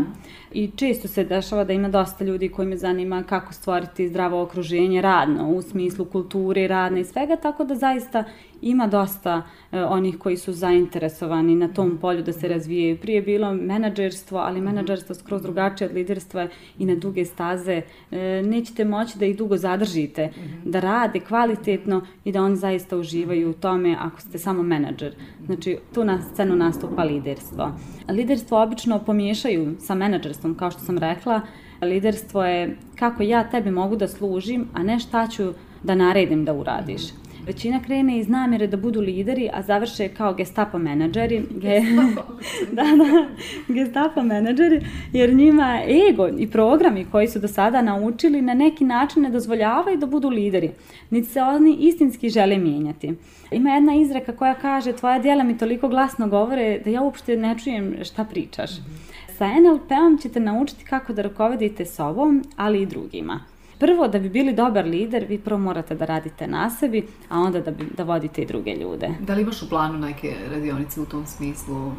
I 0.51 0.71
često 0.75 1.07
se 1.07 1.23
dešava 1.23 1.63
da 1.63 1.73
ima 1.73 1.89
dosta 1.89 2.25
ljudi 2.25 2.49
koji 2.49 2.67
me 2.67 2.77
zanima 2.77 3.23
kako 3.23 3.53
stvoriti 3.53 4.09
zdravo 4.09 4.41
okruženje 4.41 5.01
radno, 5.01 5.49
u 5.49 5.61
smislu 5.61 6.05
kulture, 6.05 6.67
radne 6.67 7.01
i 7.01 7.05
svega, 7.05 7.35
tako 7.35 7.63
da 7.63 7.75
zaista 7.75 8.23
ima 8.61 8.87
dosta 8.87 9.41
e, 9.71 9.83
onih 9.83 10.17
koji 10.17 10.37
su 10.37 10.53
zainteresovani 10.53 11.55
na 11.55 11.67
tom 11.67 11.97
polju 12.01 12.23
da 12.23 12.33
se 12.33 12.47
razvijaju. 12.47 12.97
Prije 12.97 13.15
je 13.15 13.21
bilo 13.21 13.53
menadžerstvo, 13.53 14.37
ali 14.37 14.61
menadžerstvo 14.61 15.15
skroz 15.15 15.41
drugačije 15.41 15.89
od 15.89 15.95
liderstva 15.95 16.47
i 16.79 16.85
na 16.85 16.95
duge 16.95 17.25
staze. 17.25 17.81
E, 18.11 18.41
nećete 18.45 18.85
moći 18.85 19.19
da 19.19 19.25
ih 19.25 19.37
dugo 19.37 19.57
zadržite, 19.57 20.29
da 20.65 20.79
rade 20.79 21.19
kvalitetno 21.19 22.01
i 22.23 22.31
da 22.31 22.41
oni 22.41 22.55
zaista 22.55 22.97
uživaju 22.97 23.49
u 23.49 23.53
tome 23.53 23.95
ako 23.99 24.21
ste 24.21 24.37
samo 24.37 24.63
menadžer. 24.63 25.15
Znači, 25.45 25.77
tu 25.93 26.03
na 26.03 26.21
scenu 26.21 26.55
nastupa 26.55 27.03
liderstvo. 27.03 27.71
Liderstvo 28.09 28.63
obično 28.63 28.99
pomiješaju 28.99 29.75
sa 29.79 29.95
menadžerstvom, 29.95 30.55
kao 30.55 30.71
što 30.71 30.79
sam 30.79 30.97
rekla. 30.97 31.41
Liderstvo 31.81 32.45
je 32.45 32.77
kako 32.95 33.23
ja 33.23 33.49
tebi 33.49 33.71
mogu 33.71 33.95
da 33.95 34.07
služim, 34.07 34.67
a 34.73 34.83
ne 34.83 34.99
šta 34.99 35.27
ću 35.27 35.53
da 35.83 35.95
naredim 35.95 36.45
da 36.45 36.53
uradiš. 36.53 37.01
Većina 37.47 37.79
krene 37.85 38.19
iz 38.19 38.29
namjere 38.29 38.67
da 38.67 38.77
budu 38.77 39.01
lideri, 39.01 39.49
a 39.53 39.61
završe 39.61 40.07
kao 40.07 40.33
gestapo 40.33 40.77
menadžeri. 40.77 41.43
Ge... 41.51 41.81
da, 42.77 42.83
da, 42.83 43.27
gestapo 43.67 44.23
menadžeri, 44.23 44.81
jer 45.13 45.33
njima 45.33 45.81
ego 46.09 46.27
i 46.37 46.47
programi 46.47 47.05
koji 47.11 47.27
su 47.27 47.39
do 47.39 47.47
sada 47.47 47.81
naučili 47.81 48.41
na 48.41 48.53
neki 48.53 48.85
način 48.85 49.23
ne 49.23 49.29
dozvoljavaju 49.29 49.97
da 49.97 50.05
budu 50.05 50.29
lideri, 50.29 50.71
niti 51.09 51.29
se 51.29 51.41
oni 51.41 51.77
istinski 51.79 52.29
žele 52.29 52.57
mijenjati. 52.57 53.13
Ima 53.51 53.69
jedna 53.69 53.95
izreka 53.95 54.35
koja 54.35 54.53
kaže, 54.53 54.93
tvoja 54.93 55.19
djela 55.19 55.43
mi 55.43 55.57
toliko 55.57 55.87
glasno 55.87 56.27
govore 56.27 56.79
da 56.85 56.89
ja 56.89 57.01
uopšte 57.01 57.37
ne 57.37 57.55
čujem 57.59 57.95
šta 58.03 58.23
pričaš. 58.23 58.71
Sa 59.37 59.47
NLP-om 59.47 60.17
ćete 60.21 60.39
naučiti 60.39 60.85
kako 60.85 61.13
da 61.13 61.21
rukovodite 61.21 61.85
sobom, 61.85 62.43
ali 62.55 62.81
i 62.81 62.85
drugima. 62.85 63.39
Prvo, 63.79 64.07
da 64.07 64.19
bi 64.19 64.29
bili 64.29 64.53
dobar 64.53 64.85
lider, 64.85 65.25
vi 65.29 65.37
prvo 65.37 65.59
morate 65.59 65.95
da 65.95 66.05
radite 66.05 66.47
na 66.47 66.69
sebi, 66.69 67.07
a 67.29 67.39
onda 67.39 67.61
da, 67.61 67.71
bi, 67.71 67.83
da 67.97 68.03
vodite 68.03 68.41
i 68.41 68.45
druge 68.45 68.75
ljude. 68.75 69.09
Da 69.19 69.33
li 69.33 69.41
imaš 69.41 69.61
u 69.61 69.69
planu 69.69 69.99
neke 69.99 70.33
radionice 70.51 71.01
u 71.01 71.05
tom 71.05 71.25
smislu? 71.25 71.91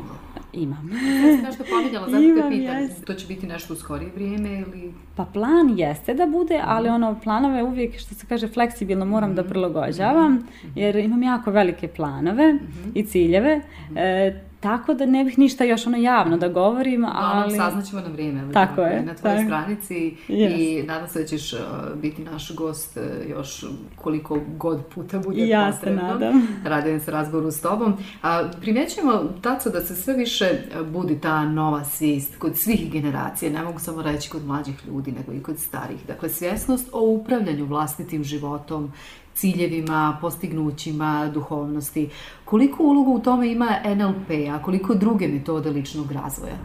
Imam. 0.53 0.91
Ja 0.93 1.37
sam 1.37 1.45
nešto 1.45 1.65
pominjala, 1.71 2.07
zato 2.07 2.19
te 2.19 2.25
Imam, 2.25 2.51
pitam. 2.51 2.77
jes. 2.79 3.05
To 3.05 3.15
će 3.15 3.27
biti 3.27 3.47
nešto 3.47 3.73
u 3.73 3.77
skorije 3.77 4.11
vrijeme 4.15 4.59
ili... 4.59 4.93
Pa 5.17 5.25
plan 5.25 5.79
jeste 5.79 6.15
da 6.15 6.27
bude, 6.27 6.61
ali 6.65 6.89
ono 6.89 7.21
planove 7.23 7.63
uvijek 7.63 7.99
što 7.99 8.15
se 8.15 8.27
kaže 8.27 8.49
fleksibilno 8.49 9.05
moram 9.05 9.35
da 9.35 9.45
prilagođavam, 9.45 10.47
jer 10.75 10.97
imam 10.97 11.23
jako 11.23 11.51
velike 11.51 11.89
planove 11.89 12.55
i 12.95 13.05
ciljeve, 13.05 13.61
e, 13.97 14.41
tako 14.61 14.95
da 14.95 15.07
ne 15.07 15.25
bih 15.25 15.39
ništa 15.39 15.65
još 15.65 15.87
ono 15.87 15.97
javno 15.97 16.37
da 16.37 16.49
govorim, 16.49 17.05
Ali... 17.05 17.15
ali... 17.17 17.57
Saznaćemo 17.57 18.03
na 18.03 18.09
vrijeme. 18.09 18.53
Tako 18.53 18.81
je, 18.83 19.03
Na 19.03 19.15
tvojoj 19.15 19.37
tako. 19.37 19.47
stranici 19.49 20.17
Yes. 20.29 20.59
i 20.59 20.83
nadam 20.83 21.09
se 21.09 21.21
da 21.21 21.27
ćeš 21.27 21.53
uh, 21.53 21.59
biti 21.97 22.23
naš 22.23 22.55
gost 22.55 22.97
uh, 22.97 23.31
još 23.31 23.65
koliko 23.97 24.41
god 24.57 24.87
puta 24.95 25.19
bude 25.19 25.41
I 25.43 25.49
ja 25.49 25.73
se 25.73 25.79
potrebno. 25.79 26.03
nadam. 26.03 26.49
Radim 26.65 27.01
se 27.01 27.11
razgovoru 27.11 27.51
s 27.51 27.61
tobom. 27.61 27.95
A, 28.23 28.49
primjećujemo, 28.61 29.25
Taco, 29.43 29.71
da 29.71 29.81
se 29.81 29.97
sve 29.97 30.15
više 30.15 30.51
uh, 30.81 30.87
budi 30.87 31.21
ta 31.21 31.45
nova 31.45 31.85
svijest 31.85 32.37
kod 32.39 32.57
svih 32.57 32.93
generacija, 32.93 33.53
ne 33.53 33.63
mogu 33.63 33.79
samo 33.79 34.03
reći 34.03 34.31
kod 34.31 34.47
mlađih 34.47 34.87
ljudi, 34.87 35.13
nego 35.13 35.33
i 35.33 35.43
kod 35.43 35.59
starih. 35.59 36.07
Dakle, 36.07 36.29
svjesnost 36.29 36.89
o 36.93 37.01
upravljanju 37.01 37.65
vlastitim 37.65 38.25
životom, 38.25 38.93
ciljevima, 39.39 40.19
postignućima, 40.21 41.31
duhovnosti. 41.35 42.09
Koliko 42.45 42.83
ulogu 42.83 43.13
u 43.13 43.21
tome 43.21 43.49
ima 43.53 43.69
NLP, 43.85 44.31
a 44.55 44.63
koliko 44.63 44.95
druge 44.95 45.29
metode 45.29 45.71
ličnog 45.71 46.13
razvoja? 46.13 46.57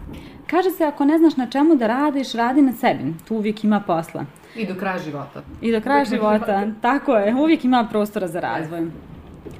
Kaže 0.47 0.69
se 0.71 0.83
ako 0.83 1.05
ne 1.05 1.17
znaš 1.17 1.37
na 1.37 1.49
čemu 1.49 1.75
da 1.75 1.87
radiš, 1.87 2.33
radi 2.33 2.61
na 2.61 2.73
sebi, 2.73 3.13
tu 3.27 3.35
uvijek 3.35 3.63
ima 3.63 3.79
posla. 3.79 4.25
I 4.55 4.67
do 4.67 4.75
kraja 4.75 4.99
života. 4.99 5.43
I 5.61 5.71
do 5.71 5.81
kraja 5.81 6.05
života, 6.05 6.59
života. 6.59 6.79
tako 6.81 7.15
je, 7.15 7.35
uvijek 7.35 7.65
ima 7.65 7.87
prostora 7.91 8.27
za 8.27 8.39
razvoj. 8.39 8.87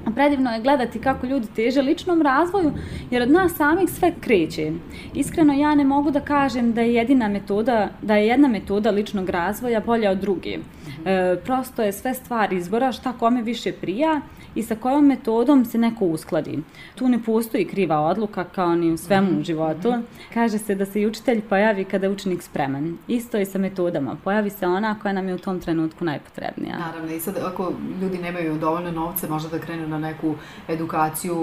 A 0.06 0.10
Predivno 0.10 0.50
je 0.50 0.60
gledati 0.60 1.00
kako 1.00 1.26
ljudi 1.26 1.46
teže 1.56 1.82
ličnom 1.82 2.22
razvoju, 2.22 2.72
jer 3.10 3.22
od 3.22 3.30
nas 3.30 3.52
samih 3.52 3.90
sve 3.90 4.12
kreće. 4.20 4.72
Iskreno 5.14 5.52
ja 5.52 5.74
ne 5.74 5.84
mogu 5.84 6.10
da 6.10 6.20
kažem 6.20 6.72
da 6.72 6.80
je 6.80 6.94
jedina 6.94 7.28
metoda, 7.28 7.88
da 8.02 8.16
je 8.16 8.26
jedna 8.26 8.48
metoda 8.48 8.90
ličnog 8.90 9.30
razvoja 9.30 9.80
bolja 9.80 10.10
od 10.10 10.18
druge. 10.18 10.58
E, 11.04 11.36
prosto 11.44 11.82
je 11.82 11.92
sve 11.92 12.14
stvar 12.14 12.52
izbora 12.52 12.92
šta 12.92 13.12
kome 13.12 13.42
više 13.42 13.72
prija 13.72 14.20
i 14.54 14.62
sa 14.62 14.74
kojom 14.74 15.06
metodom 15.06 15.64
se 15.64 15.78
neko 15.78 16.04
uskladi. 16.04 16.58
Tu 16.94 17.08
ne 17.08 17.22
postoji 17.22 17.64
kriva 17.64 18.00
odluka 18.00 18.44
kao 18.44 18.74
ni 18.74 18.92
u 18.92 18.96
svemu 18.96 19.40
u 19.40 19.42
životu. 19.42 19.94
Kaže 20.34 20.58
se 20.58 20.74
da 20.74 20.86
se 20.86 21.00
i 21.00 21.06
učitelj 21.06 21.40
pojavi 21.40 21.84
kada 21.84 22.06
je 22.06 22.12
učenik 22.12 22.42
spreman. 22.42 22.98
Isto 23.08 23.38
i 23.38 23.44
sa 23.44 23.58
metodama. 23.58 24.16
Pojavi 24.24 24.50
se 24.50 24.66
ona 24.66 24.98
koja 25.02 25.12
nam 25.12 25.28
je 25.28 25.34
u 25.34 25.38
tom 25.38 25.60
trenutku 25.60 26.04
najpotrebnija. 26.04 26.78
Naravno, 26.78 27.12
i 27.12 27.20
sad 27.20 27.36
ako 27.44 27.72
ljudi 28.00 28.18
nemaju 28.18 28.58
dovoljno 28.58 28.90
novce, 28.90 29.28
možda 29.28 29.48
da 29.48 29.58
krenu 29.58 29.88
na 29.88 29.98
neku 29.98 30.34
edukaciju 30.68 31.36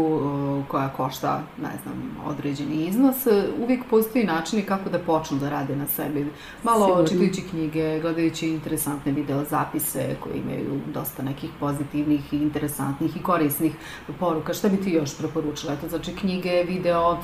koja 0.67 0.89
košta, 0.89 1.43
ne 1.61 1.71
znam, 1.83 2.17
određeni 2.25 2.85
iznos, 2.85 3.27
uvijek 3.63 3.83
postoji 3.89 4.25
načini 4.25 4.61
kako 4.61 4.89
da 4.89 4.99
počnu 4.99 5.37
da 5.39 5.49
rade 5.49 5.75
na 5.75 5.87
sebi. 5.87 6.27
Malo 6.63 6.85
Sigurno. 6.85 7.07
čitajući 7.07 7.41
knjige, 7.49 7.99
gledajući 7.99 8.49
interesantne 8.49 9.11
video 9.11 9.43
zapise 9.43 10.15
koji 10.19 10.39
imaju 10.39 10.81
dosta 10.93 11.23
nekih 11.23 11.49
pozitivnih 11.59 12.33
i 12.33 12.37
interesantnih 12.37 13.00
i 13.05 13.23
korisnih 13.23 13.73
poruka. 14.19 14.53
Šta 14.53 14.69
bi 14.69 14.77
ti 14.77 14.91
još 14.91 15.17
preporučila? 15.17 15.73
Eto, 15.73 15.87
znači 15.89 16.15
knjige, 16.15 16.63
video, 16.67 17.17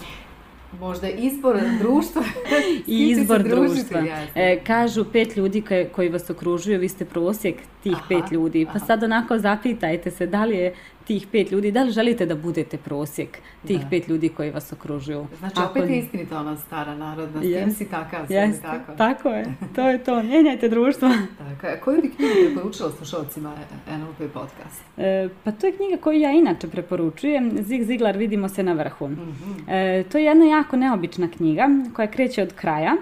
možda 0.79 1.09
izbor 1.09 1.59
društva. 1.79 2.23
I 2.87 3.09
izbor 3.09 3.43
društva. 3.43 4.03
E, 4.35 4.59
kažu 4.63 5.05
pet 5.13 5.37
ljudi 5.37 5.61
koji, 5.61 5.85
koji 5.95 6.09
vas 6.09 6.29
okružuju, 6.29 6.79
vi 6.79 6.89
ste 6.89 7.05
prosjek 7.05 7.55
tih 7.83 7.95
Aha, 7.95 8.05
pet 8.09 8.31
ljudi. 8.31 8.65
Pa 8.65 8.69
aha. 8.75 8.85
sad 8.85 9.03
onako 9.03 9.37
zapitajte 9.37 10.11
se 10.11 10.25
da 10.25 10.45
li 10.45 10.55
je 10.55 10.75
tih 11.08 11.28
pet 11.28 11.52
ljudi, 11.52 11.72
da 11.72 11.84
li 11.84 11.91
želite 11.91 12.26
da 12.26 12.36
budete 12.36 12.78
prosjek 12.78 13.38
tih 13.67 13.80
Da. 13.80 13.88
pet 13.89 14.08
ljudi 14.08 14.30
koji 14.30 14.52
vas 14.52 14.74
okružuju. 14.74 15.28
Znači, 15.39 15.56
Ako- 15.58 15.70
opet 15.72 15.89
je 15.89 15.98
istinita 16.00 16.39
ona 16.39 16.58
stara 16.58 16.96
narodna, 16.96 17.41
s 17.41 17.46
Jest. 17.46 17.78
si 17.78 17.86
takav, 17.86 18.28
sve 18.28 18.36
Jeste, 18.36 18.62
tako. 18.63 18.91
tako 18.93 19.30
je, 19.30 19.46
to 19.76 19.89
je 19.89 20.04
to, 20.04 20.24
mijenjajte 20.24 20.70
društvo. 20.70 21.10
Tako, 21.39 21.84
koju 21.84 22.02
bi 22.02 22.10
knjigu 22.10 22.34
preporučila 22.46 22.91
slušalcima 22.91 23.54
NLP 23.89 24.34
podcast? 24.34 24.84
E, 24.98 25.30
pa 25.43 25.52
to 25.52 25.67
je 25.67 25.74
knjiga 25.74 25.98
koju 25.98 26.20
ja 26.20 26.32
inače 26.32 26.67
preporučujem, 26.67 27.52
Zig 27.60 27.84
Ziglar 27.84 28.17
Vidimo 28.17 28.50
se 28.50 28.63
na 28.63 28.74
vrhu. 28.74 29.08
Mhm. 29.08 29.70
E, 29.70 30.04
to 30.04 30.17
je 30.17 30.24
jedna 30.24 30.46
jako 30.48 30.76
neobična 30.76 31.28
knjiga 31.28 31.67
koja 31.93 32.08
kreće 32.08 32.43
od 32.43 32.54
kraja, 32.54 32.93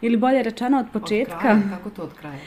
ili 0.00 0.16
bolje 0.16 0.42
rečeno 0.42 0.78
od 0.78 0.86
početka. 0.92 1.34
Od 1.34 1.40
kraja, 1.40 1.62
kako 1.76 1.90
to 1.90 2.02
od 2.02 2.12
kraja? 2.20 2.38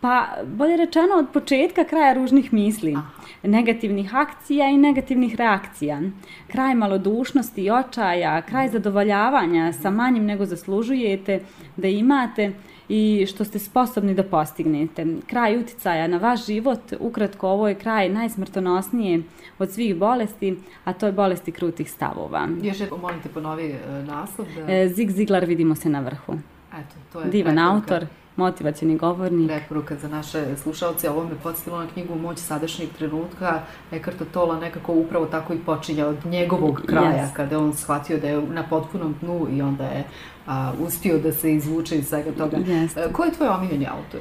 Pa, 0.00 0.26
bolje 0.44 0.76
rečeno, 0.76 1.14
od 1.18 1.26
početka 1.32 1.84
kraja 1.84 2.12
ružnih 2.12 2.52
misli, 2.52 2.94
Aha. 2.96 3.06
negativnih 3.42 4.14
akcija 4.14 4.68
i 4.68 4.76
negativnih 4.76 5.34
reakcija, 5.34 6.00
kraj 6.48 6.74
malodušnosti 6.74 7.64
i 7.64 7.70
očaja, 7.70 8.42
kraj 8.42 8.68
zadovoljavanja 8.68 9.72
sa 9.72 9.90
manjim 9.90 10.24
nego 10.24 10.46
zaslužujete 10.46 11.40
da 11.76 11.88
imate 11.88 12.52
i 12.88 13.26
što 13.28 13.44
ste 13.44 13.58
sposobni 13.58 14.14
da 14.14 14.22
postignete. 14.22 15.06
Kraj 15.26 15.58
uticaja 15.58 16.06
na 16.06 16.16
vaš 16.16 16.46
život, 16.46 16.80
ukratko 17.00 17.48
ovo 17.48 17.68
je 17.68 17.74
kraj 17.74 18.08
najsmrtonosnije 18.08 19.22
od 19.58 19.72
svih 19.72 19.96
bolesti, 19.96 20.56
a 20.84 20.92
to 20.92 21.06
je 21.06 21.12
bolesti 21.12 21.52
krutih 21.52 21.90
stavova. 21.90 22.48
Još 22.62 22.80
jednom, 22.80 23.00
molim 23.00 23.22
te 23.22 23.28
ponovi 23.28 23.64
e, 23.64 24.02
naslov 24.06 24.46
da... 24.56 24.72
E, 24.72 24.88
Zig 24.88 25.10
Ziglar 25.10 25.44
vidimo 25.44 25.74
se 25.74 25.88
na 25.88 26.00
vrhu. 26.00 26.34
Eto, 26.74 26.94
to 27.12 27.20
je 27.20 27.26
Divan 27.26 27.54
preporuka- 27.54 27.72
autor, 27.72 28.06
motivacijni 28.36 28.96
govornik. 28.96 29.48
Preporuka 29.48 29.96
za 29.96 30.08
naše 30.08 30.56
slušalce, 30.56 31.10
ovo 31.10 31.24
me 31.24 31.34
podsjetilo 31.36 31.78
na 31.78 31.86
knjigu 31.86 32.14
Moć 32.16 32.38
sadašnjeg 32.38 32.88
trenutka. 32.90 33.60
Eckhart 33.92 34.22
Tolle 34.32 34.60
nekako 34.60 34.92
upravo 34.94 35.26
tako 35.26 35.52
i 35.52 35.58
počinja 35.58 36.06
od 36.06 36.26
njegovog 36.26 36.82
kraja, 36.86 37.24
Yes. 37.24 37.32
kada 37.32 37.58
on 37.58 37.72
shvatio 37.74 38.18
da 38.18 38.28
je 38.28 38.42
na 38.42 38.62
potpunom 38.62 39.14
dnu 39.20 39.46
i 39.50 39.62
onda 39.62 39.84
je 39.84 40.04
a, 40.46 40.72
uspio 40.80 41.18
da 41.18 41.32
se 41.32 41.54
izvuče 41.54 41.98
iz 41.98 42.06
svega 42.06 42.32
toga. 42.32 42.56
E, 42.56 43.12
Ko 43.12 43.24
je 43.24 43.32
tvoj 43.32 43.48
omiljeni 43.48 43.86
autor? 43.88 44.20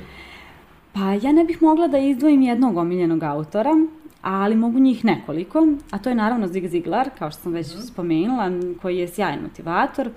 Pa 0.93 0.99
ja 1.19 1.31
ne 1.31 1.43
bih 1.43 1.61
mogla 1.61 1.87
da 1.87 1.97
izdvojim 1.99 2.41
jednog 2.41 2.77
omiljenog 2.77 3.23
autora, 3.23 3.69
ali 4.23 4.55
mogu 4.55 4.79
njih 4.79 5.05
nekoliko, 5.05 5.67
a 5.91 5.97
to 5.97 6.09
je 6.09 6.15
naravno 6.15 6.47
Zig 6.47 6.67
Ziglar, 6.67 7.09
kao 7.19 7.31
što 7.31 7.41
sam 7.41 7.53
već 7.53 7.67
spomenula, 7.67 8.51
koji 8.81 8.97
je 8.97 9.07
sjajan 9.07 9.39
motivator, 9.41 10.07
e, 10.07 10.11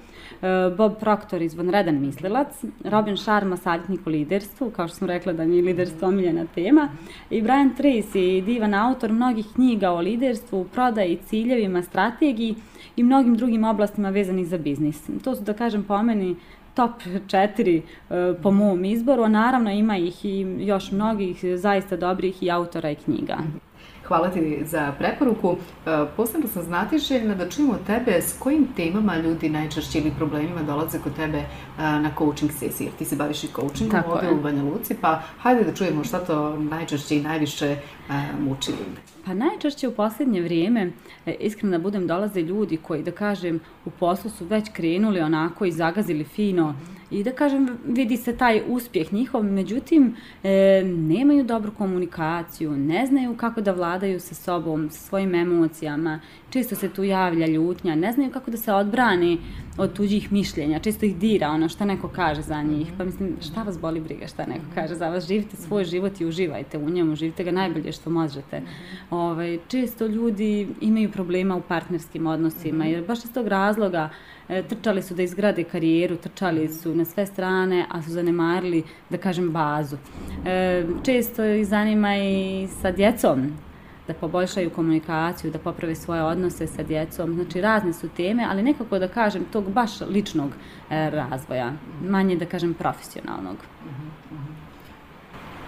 Bob 0.76 0.92
Proctor, 1.00 1.42
izvanredan 1.42 2.00
mislilac, 2.00 2.64
Robin 2.84 3.16
Sharma, 3.16 3.56
savjetnik 3.56 4.06
u 4.06 4.10
liderstvu, 4.10 4.70
kao 4.70 4.88
što 4.88 4.96
sam 4.96 5.08
rekla 5.08 5.32
da 5.32 5.44
mi 5.44 5.56
je 5.56 5.62
liderstvo 5.62 6.08
omiljena 6.08 6.46
tema, 6.54 6.88
i 7.30 7.42
Brian 7.42 7.70
Tracy, 7.78 8.44
divan 8.44 8.74
autor 8.74 9.12
mnogih 9.12 9.46
knjiga 9.54 9.90
o 9.90 10.00
liderstvu, 10.00 10.64
prodaji, 10.64 11.18
ciljevima, 11.26 11.82
strategiji 11.82 12.54
i 12.96 13.02
mnogim 13.02 13.36
drugim 13.36 13.64
oblastima 13.64 14.10
vezanih 14.10 14.46
za 14.46 14.58
biznis. 14.58 15.10
To 15.24 15.36
su, 15.36 15.44
da 15.44 15.52
kažem, 15.52 15.82
po 15.82 16.02
meni 16.02 16.36
top 16.74 16.90
4 17.26 17.80
po 18.42 18.50
mom 18.50 18.84
izboru, 18.84 19.22
a 19.22 19.28
naravno 19.28 19.70
ima 19.70 19.96
ih 19.96 20.24
i 20.24 20.56
još 20.58 20.92
mnogih 20.92 21.44
zaista 21.56 21.96
dobrih 21.96 22.42
i 22.42 22.50
autora 22.50 22.90
i 22.90 22.94
knjiga. 22.94 23.38
Hvala 24.08 24.30
ti 24.30 24.58
za 24.64 24.92
preporuku. 24.98 25.56
E, 25.86 26.04
Posebno 26.16 26.48
sam 26.48 26.62
znatiželjna 26.62 27.34
da 27.34 27.48
čujemo 27.48 27.72
od 27.72 27.86
tebe 27.86 28.22
s 28.22 28.38
kojim 28.38 28.68
temama 28.76 29.16
ljudi 29.16 29.48
najčešće 29.48 29.98
ili 29.98 30.12
problemima 30.18 30.62
dolaze 30.62 30.98
kod 30.98 31.16
tebe 31.16 31.38
e, 31.38 31.46
na 31.78 32.10
coaching 32.18 32.52
sesiji. 32.52 32.90
Ti 32.98 33.04
se 33.04 33.16
baviš 33.16 33.44
i 33.44 33.48
coachingom 33.48 33.90
Tako 34.02 34.12
ovdje 34.12 34.28
je. 34.28 34.34
u 34.34 34.40
Banja 34.42 34.62
Luci, 34.62 34.94
pa 35.00 35.22
hajde 35.38 35.64
da 35.64 35.74
čujemo 35.74 36.04
šta 36.04 36.18
to 36.18 36.56
najčešće 36.58 37.16
i 37.16 37.22
najviše 37.22 37.66
e, 37.66 37.78
muči 38.40 38.70
ljude. 38.70 39.00
Pa 39.24 39.34
najčešće 39.34 39.88
u 39.88 39.94
posljednje 39.94 40.40
vrijeme, 40.42 40.92
iskreno 41.40 41.78
da 41.78 41.82
budem, 41.82 42.06
dolaze 42.06 42.40
ljudi 42.40 42.76
koji, 42.76 43.02
da 43.02 43.10
kažem, 43.10 43.60
u 43.84 43.90
poslu 43.90 44.30
su 44.30 44.44
već 44.44 44.68
krenuli 44.72 45.20
onako 45.20 45.64
i 45.64 45.72
zagazili 45.72 46.24
fino 46.24 46.74
i 47.10 47.24
da 47.24 47.32
kažem, 47.32 47.78
vidi 47.86 48.16
se 48.16 48.36
taj 48.36 48.62
uspjeh 48.68 49.12
njihov, 49.12 49.44
međutim, 49.44 50.16
e, 50.42 50.82
nemaju 50.84 51.44
dobru 51.44 51.72
komunikaciju, 51.78 52.76
ne 52.76 53.06
znaju 53.06 53.36
kako 53.36 53.60
da 53.60 53.72
vladaju 53.72 54.20
sa 54.20 54.34
sobom, 54.34 54.90
sa 54.90 54.98
svojim 54.98 55.34
emocijama, 55.34 56.20
često 56.50 56.74
se 56.74 56.88
tu 56.88 57.04
javlja 57.04 57.46
ljutnja, 57.46 57.94
ne 57.94 58.12
znaju 58.12 58.30
kako 58.30 58.50
da 58.50 58.56
se 58.56 58.72
odbrane 58.72 59.36
od 59.78 59.92
tuđih 59.92 60.32
mišljenja, 60.32 60.78
često 60.78 61.06
ih 61.06 61.16
dira 61.16 61.48
ono 61.48 61.68
što 61.68 61.84
neko 61.84 62.08
kaže 62.08 62.42
za 62.42 62.62
njih, 62.62 62.92
pa 62.98 63.04
mislim, 63.04 63.36
šta 63.40 63.62
vas 63.62 63.78
boli 63.78 64.00
briga 64.00 64.26
šta 64.26 64.46
neko 64.46 64.64
kaže 64.74 64.94
za 64.94 65.08
vas, 65.08 65.28
živite 65.28 65.56
svoj 65.56 65.84
život 65.84 66.20
i 66.20 66.26
uživajte 66.26 66.78
u 66.78 66.90
njemu, 66.90 67.16
živite 67.16 67.44
ga 67.44 67.50
najbolje 67.50 67.92
što 67.92 68.10
možete. 68.10 68.62
Ovaj, 69.10 69.58
često 69.68 70.06
ljudi 70.06 70.68
imaju 70.80 71.10
problema 71.10 71.56
u 71.56 71.62
partnerskim 71.62 72.26
odnosima, 72.26 72.84
jer 72.84 73.06
baš 73.06 73.24
iz 73.24 73.32
tog 73.32 73.48
razloga 73.48 74.10
E, 74.48 74.62
trčali 74.62 75.02
su 75.02 75.14
da 75.14 75.22
izgrade 75.22 75.64
karijeru, 75.64 76.16
trčali 76.16 76.68
su 76.68 76.94
na 76.94 77.04
sve 77.04 77.26
strane, 77.26 77.86
a 77.90 78.02
su 78.02 78.10
zanemarili, 78.10 78.82
da 79.10 79.18
kažem, 79.18 79.52
bazu. 79.52 79.96
E, 80.44 80.84
često 81.02 81.44
ih 81.44 81.66
zanima 81.66 82.16
i 82.16 82.68
sa 82.82 82.90
djecom, 82.90 83.52
da 84.06 84.14
poboljšaju 84.14 84.70
komunikaciju, 84.70 85.50
da 85.50 85.58
poprave 85.58 85.94
svoje 85.94 86.22
odnose 86.22 86.66
sa 86.66 86.82
djecom. 86.82 87.34
Znači 87.34 87.60
razne 87.60 87.92
su 87.92 88.08
teme, 88.08 88.46
ali 88.50 88.62
nekako 88.62 88.98
da 88.98 89.08
kažem 89.08 89.44
tog 89.52 89.70
baš 89.70 90.00
ličnog 90.00 90.50
e, 90.90 91.10
razvoja, 91.10 91.72
manje 92.02 92.36
da 92.36 92.46
kažem 92.46 92.74
profesionalnog. 92.74 93.56
Mhm. 93.86 94.15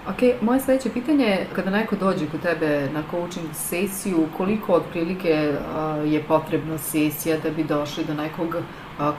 Ok, 0.09 0.43
moje 0.43 0.61
sljedeće 0.61 0.91
pitanje 0.91 1.25
je 1.25 1.47
kada 1.55 1.71
neko 1.71 1.97
dođe 1.97 2.27
kod 2.27 2.43
tebe 2.43 2.89
na 2.93 3.03
coaching 3.11 3.47
sesiju, 3.55 4.29
koliko 4.37 4.73
otprilike 4.73 5.55
je 6.05 6.23
potrebno 6.29 6.79
sesija 6.79 7.37
da 7.43 7.51
bi 7.51 7.65
došli 7.65 8.05
do 8.05 8.15
nekog 8.15 8.57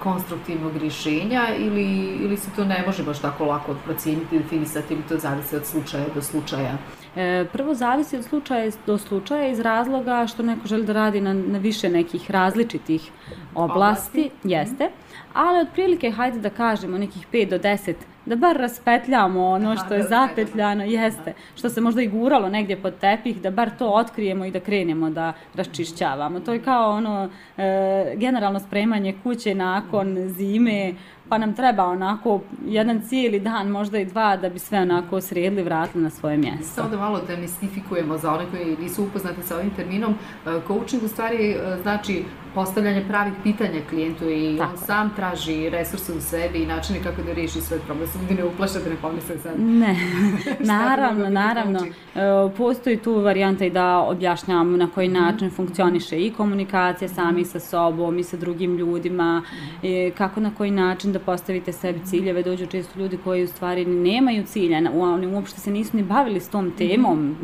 konstruktivnog 0.03 0.77
rješenja 0.77 1.47
ili, 1.57 1.85
ili 2.21 2.37
se 2.37 2.49
to 2.55 2.65
ne 2.65 2.83
može 2.85 3.03
baš 3.03 3.19
tako 3.19 3.45
lako 3.45 3.75
procijeniti, 3.85 4.39
definisati 4.39 4.93
ili 4.93 5.03
to 5.09 5.17
zavisi 5.17 5.55
od 5.55 5.65
slučaja 5.65 6.05
do 6.15 6.21
slučaja? 6.21 6.77
E, 7.15 7.45
prvo 7.53 7.73
zavisi 7.73 8.17
od 8.17 8.23
slučaja 8.23 8.71
do 8.85 8.97
slučaja 8.97 9.47
iz 9.47 9.59
razloga 9.59 10.27
što 10.27 10.43
neko 10.43 10.67
želi 10.67 10.85
da 10.85 10.93
radi 10.93 11.21
na, 11.21 11.33
na 11.33 11.57
više 11.57 11.89
nekih 11.89 12.31
različitih 12.31 13.11
oblasti, 13.55 14.19
Oblasti. 14.19 14.29
jeste, 14.43 14.89
ali 15.33 15.59
otprilike 15.59 16.11
hajde 16.11 16.39
da 16.39 16.49
kažemo 16.49 16.97
nekih 16.97 17.27
5 17.31 17.49
do 17.49 17.57
10 17.57 17.93
da 18.25 18.35
bar 18.35 18.57
raspetljamo 18.57 19.47
ono 19.47 19.77
što 19.77 19.93
je 19.93 20.03
zapetljano, 20.03 20.83
jeste, 20.83 21.33
što 21.55 21.69
se 21.69 21.81
možda 21.81 22.01
i 22.01 22.07
guralo 22.07 22.49
negdje 22.49 22.81
pod 22.81 22.93
tepih, 22.99 23.41
da 23.41 23.51
bar 23.51 23.69
to 23.69 23.89
otkrijemo 23.89 24.45
i 24.45 24.51
da 24.51 24.59
krenemo 24.59 25.09
da 25.09 25.33
raščišćavamo. 25.55 26.39
To 26.39 26.53
je 26.53 26.61
kao 26.61 26.91
ono 26.91 27.29
e, 27.57 28.13
generalno 28.15 28.59
spremanje 28.59 29.15
kuće 29.23 29.55
nakon 29.55 30.15
zime, 30.27 30.93
pa 31.29 31.37
nam 31.37 31.55
treba 31.55 31.85
onako 31.85 32.41
jedan 32.65 33.01
cijeli 33.01 33.39
dan, 33.39 33.67
možda 33.67 33.99
i 33.99 34.05
dva, 34.05 34.37
da 34.37 34.49
bi 34.49 34.59
sve 34.59 34.79
onako 34.79 35.21
sredili, 35.21 35.63
vratili 35.63 36.03
na 36.03 36.09
svoje 36.09 36.37
mjesto. 36.37 36.63
Samo 36.75 36.89
da 36.89 36.97
malo 36.97 37.21
demistifikujemo 37.27 38.17
za 38.17 38.33
one 38.33 38.45
koji 38.51 38.77
nisu 38.77 39.03
upoznati 39.03 39.43
sa 39.43 39.55
ovim 39.55 39.69
terminom, 39.75 40.13
e, 40.13 40.49
coaching 40.67 41.03
u 41.03 41.07
stvari 41.07 41.51
e, 41.51 41.77
znači 41.81 42.23
postavljanje 42.55 43.05
pravih 43.07 43.33
pitanja 43.43 43.79
klijentu 43.89 44.29
i 44.29 44.55
Tako 44.57 44.69
on 44.69 44.79
je. 44.79 44.85
sam 44.85 45.11
traži 45.15 45.69
resurse 45.69 46.13
u 46.13 46.21
sebi 46.21 46.59
i 46.59 46.65
načine 46.65 46.99
kako 47.03 47.21
da 47.21 47.33
riješi 47.33 47.61
svoj 47.61 47.79
problem. 47.79 48.07
Sam 48.07 48.27
ne 48.37 48.43
uplaše 48.45 48.79
da 48.79 48.89
ne 48.89 48.95
pomisle 48.95 49.37
sad. 49.37 49.59
Ne, 49.59 49.95
naravno, 50.75 51.29
naravno. 51.29 51.79
coaching? 51.79 51.95
E, 52.15 52.57
Postoji 52.57 52.97
tu 52.97 53.13
varijanta 53.13 53.65
i 53.65 53.69
da 53.69 53.97
objašnjavamo 53.99 54.77
na 54.77 54.87
koji 54.87 55.07
način 55.07 55.49
funkcioniše 55.51 56.19
i 56.19 56.33
komunikacija 56.33 57.07
sami 57.09 57.45
sa 57.45 57.59
sobom 57.59 58.19
i 58.19 58.23
sa 58.23 58.37
drugim 58.37 58.77
ljudima, 58.77 59.43
e, 59.83 60.11
kako 60.11 60.39
na 60.39 60.51
koji 60.57 60.71
način 60.71 61.13
da 61.13 61.19
postavite 61.19 61.71
sebi 61.73 61.99
ciljeve. 62.05 62.43
Dođu 62.43 62.65
često 62.65 62.99
ljudi 62.99 63.17
koji 63.23 63.43
u 63.43 63.47
stvari 63.47 63.85
nemaju 63.85 64.43
cilja, 64.45 64.81
oni 64.93 65.27
uopšte 65.27 65.59
se 65.59 65.71
nisu 65.71 65.97
ni 65.97 66.03
bavili 66.03 66.39
s 66.39 66.49
tom 66.49 66.71
temom. 66.71 67.35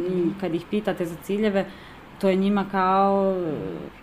Kad 0.42 0.56
ih 0.56 0.66
pitate 0.70 1.06
za 1.06 1.16
ciljeve, 1.16 1.66
to 2.22 2.30
je 2.30 2.36
njima 2.36 2.66
kao... 2.72 3.36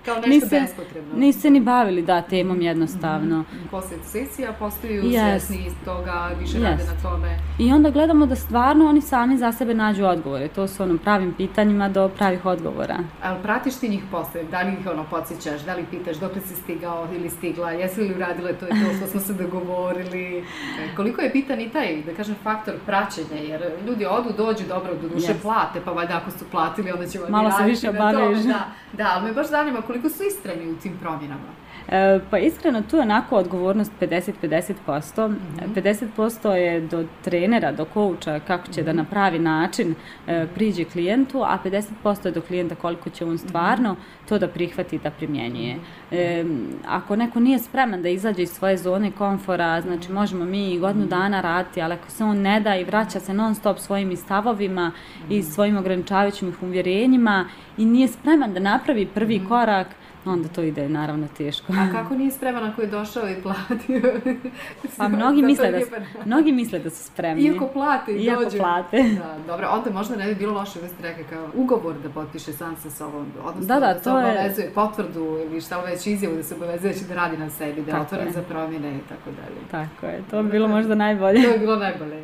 Kao 0.04 0.14
nešto 0.14 0.28
nisu, 0.28 0.46
bespotrebno. 0.50 1.14
Nisu 1.16 1.40
se 1.40 1.50
ni 1.50 1.60
bavili, 1.60 2.02
da, 2.02 2.22
temom 2.22 2.60
jednostavno. 2.60 3.38
Mm 3.38 3.44
-hmm. 3.44 3.70
Posle 3.70 3.96
sesija 4.04 4.52
postaju 4.58 5.02
yes. 5.02 5.10
svjesni 5.10 5.66
iz 5.66 5.72
toga, 5.84 6.30
više 6.40 6.58
yes. 6.58 6.62
rade 6.62 6.84
na 6.84 7.10
tome. 7.10 7.38
I 7.58 7.72
onda 7.72 7.90
gledamo 7.90 8.26
da 8.26 8.36
stvarno 8.36 8.88
oni 8.88 9.00
sami 9.00 9.38
za 9.38 9.52
sebe 9.52 9.74
nađu 9.74 10.04
odgovore. 10.04 10.48
To 10.48 10.68
su 10.68 10.82
onom 10.82 10.98
pravim 10.98 11.34
pitanjima 11.34 11.88
do 11.88 12.08
pravih 12.08 12.46
odgovora. 12.46 12.98
Ali 13.22 13.42
pratiš 13.42 13.74
ti 13.74 13.88
njih 13.88 14.02
posle? 14.10 14.44
Da 14.44 14.62
li 14.62 14.72
ih 14.72 14.86
ono 14.86 15.04
podsjećaš? 15.10 15.60
Da 15.60 15.74
li 15.74 15.84
pitaš 15.90 16.16
dok 16.16 16.32
si 16.48 16.54
stigao 16.54 17.08
ili 17.14 17.30
stigla? 17.30 17.70
Jesi 17.70 18.00
li 18.00 18.14
uradile 18.14 18.52
to 18.52 18.66
i 18.66 18.70
to 18.70 18.96
što 18.96 19.06
smo 19.06 19.20
se 19.20 19.32
dogovorili? 19.32 20.38
E, 20.38 20.96
koliko 20.96 21.20
je 21.22 21.32
pitan 21.32 21.60
i 21.60 21.70
taj, 21.70 22.02
da 22.02 22.14
kažem, 22.14 22.34
faktor 22.42 22.74
praćenja? 22.86 23.40
Jer 23.42 23.62
ljudi 23.86 24.06
odu, 24.06 24.32
dođu, 24.36 24.64
dobro, 24.68 24.94
do 25.02 25.08
duše 25.08 25.32
yes. 25.32 25.42
plate, 25.42 25.80
pa 25.84 25.90
valjda 25.90 26.16
ako 26.16 26.30
su 26.30 26.44
platili, 26.50 26.92
onda 26.92 27.06
će 27.06 27.18
Malo 27.28 27.50
se 27.50 27.64
više 27.64 27.92
obavežu. 28.08 28.48
Da, 28.48 28.66
da, 28.92 29.10
ali 29.14 29.24
me 29.24 29.32
baš 29.32 29.48
zanima 29.48 29.82
koliko 29.82 30.08
su 30.08 30.22
istrani 30.22 30.70
u 30.70 30.76
tim 30.76 30.98
promjenama. 31.00 31.52
E, 31.88 32.20
pa 32.30 32.38
iskreno 32.38 32.82
tu 32.90 32.96
je 32.96 33.02
onako 33.02 33.36
odgovornost 33.36 33.92
50-50%. 34.00 35.28
Mm 35.28 35.36
-hmm. 35.74 36.08
50% 36.16 36.50
je 36.50 36.80
do 36.80 37.04
trenera, 37.22 37.72
do 37.72 37.84
kouča 37.84 38.40
kako 38.40 38.72
će 38.72 38.80
mm 38.80 38.84
-hmm. 38.84 38.86
da 38.86 38.92
mhm. 38.92 38.98
na 38.98 39.04
pravi 39.04 39.38
način 39.38 39.94
e, 40.26 40.46
priđe 40.54 40.84
klijentu, 40.84 41.42
a 41.42 41.58
50% 41.64 42.26
je 42.26 42.32
do 42.32 42.40
klijenta 42.40 42.74
koliko 42.74 43.10
će 43.10 43.24
on 43.24 43.38
stvarno 43.38 43.96
to 44.28 44.38
da 44.38 44.48
prihvati 44.48 44.98
da 44.98 45.10
primjenjuje. 45.10 45.76
E, 46.10 46.44
ako 46.88 47.16
neko 47.16 47.40
nije 47.40 47.58
spreman 47.58 48.02
da 48.02 48.08
izađe 48.08 48.42
iz 48.42 48.50
svoje 48.50 48.76
zone 48.76 49.10
komfora, 49.10 49.80
znači 49.80 50.12
možemo 50.12 50.44
mi 50.44 50.78
godinu 50.78 51.06
dana 51.06 51.40
raditi, 51.40 51.82
ali 51.82 51.94
ako 51.94 52.10
se 52.10 52.24
on 52.24 52.38
ne 52.38 52.60
da 52.60 52.76
i 52.76 52.84
vraća 52.84 53.20
se 53.20 53.34
non 53.34 53.54
stop 53.54 53.78
svojim 53.78 54.16
stavovima 54.16 54.92
i 55.30 55.42
svojim 55.42 55.76
ograničavajućim 55.76 56.56
uvjerenjima 56.62 57.44
i 57.76 57.84
nije 57.84 58.08
spreman 58.08 58.54
da 58.54 58.60
napravi 58.60 59.06
prvi 59.06 59.40
korak, 59.48 59.86
onda 60.24 60.48
to 60.48 60.62
ide 60.62 60.88
naravno 60.88 61.28
teško. 61.36 61.72
A 61.72 61.92
kako 61.92 62.14
nije 62.14 62.30
spreman 62.30 62.64
ako 62.64 62.80
je 62.80 62.86
došao 62.86 63.28
i 63.28 63.34
platio? 63.42 64.20
pa 64.98 65.08
mnogi 65.08 65.42
misle, 65.42 65.70
da 65.70 65.80
su, 65.80 65.86
mnogi 66.26 66.52
misle 66.52 66.78
da 66.78 66.90
su 66.90 67.04
spremni. 67.04 67.42
Iako 67.42 67.68
plate 67.68 68.12
i 68.12 68.24
Iako 68.24 68.44
dođu. 68.44 68.58
plate. 68.58 69.02
Da, 69.02 69.36
dobro, 69.46 69.68
onda 69.70 69.90
možda 69.90 70.16
ne 70.16 70.26
bi 70.26 70.34
bilo 70.34 70.54
loše 70.54 70.78
uvesti 70.78 71.02
reka 71.02 71.22
kao 71.30 71.48
ugovor 71.54 71.94
da 72.02 72.10
potpiše 72.10 72.52
sam 72.52 72.76
sa 72.76 72.90
sobom. 72.90 73.26
Odnosno 73.44 73.74
da, 73.74 73.80
da, 73.80 73.86
da 73.86 73.94
to 73.94 74.02
se 74.02 74.10
obavezuje 74.10 74.64
je... 74.64 74.70
potvrdu 74.70 75.38
ili 75.44 75.60
šta 75.60 75.80
već 75.80 76.06
izjavu 76.06 76.36
da 76.36 76.42
se 76.42 76.54
obavezuje 76.54 76.94
da 77.08 77.14
da 77.14 77.14
radi 77.14 77.36
na 77.36 77.50
sebi, 77.50 77.82
da 77.82 78.06
je 78.22 78.32
za 78.32 78.42
promjene 78.42 78.96
i 78.96 79.00
tako 79.08 79.30
dalje. 79.30 79.60
Tako 79.70 80.06
je, 80.06 80.22
to 80.30 80.42
bi 80.42 80.50
bilo 80.50 80.68
možda 80.68 80.94
najbolje. 80.94 81.42
to 81.42 81.52
bi 81.52 81.58
bilo 81.58 81.76
najbolje. 81.76 82.22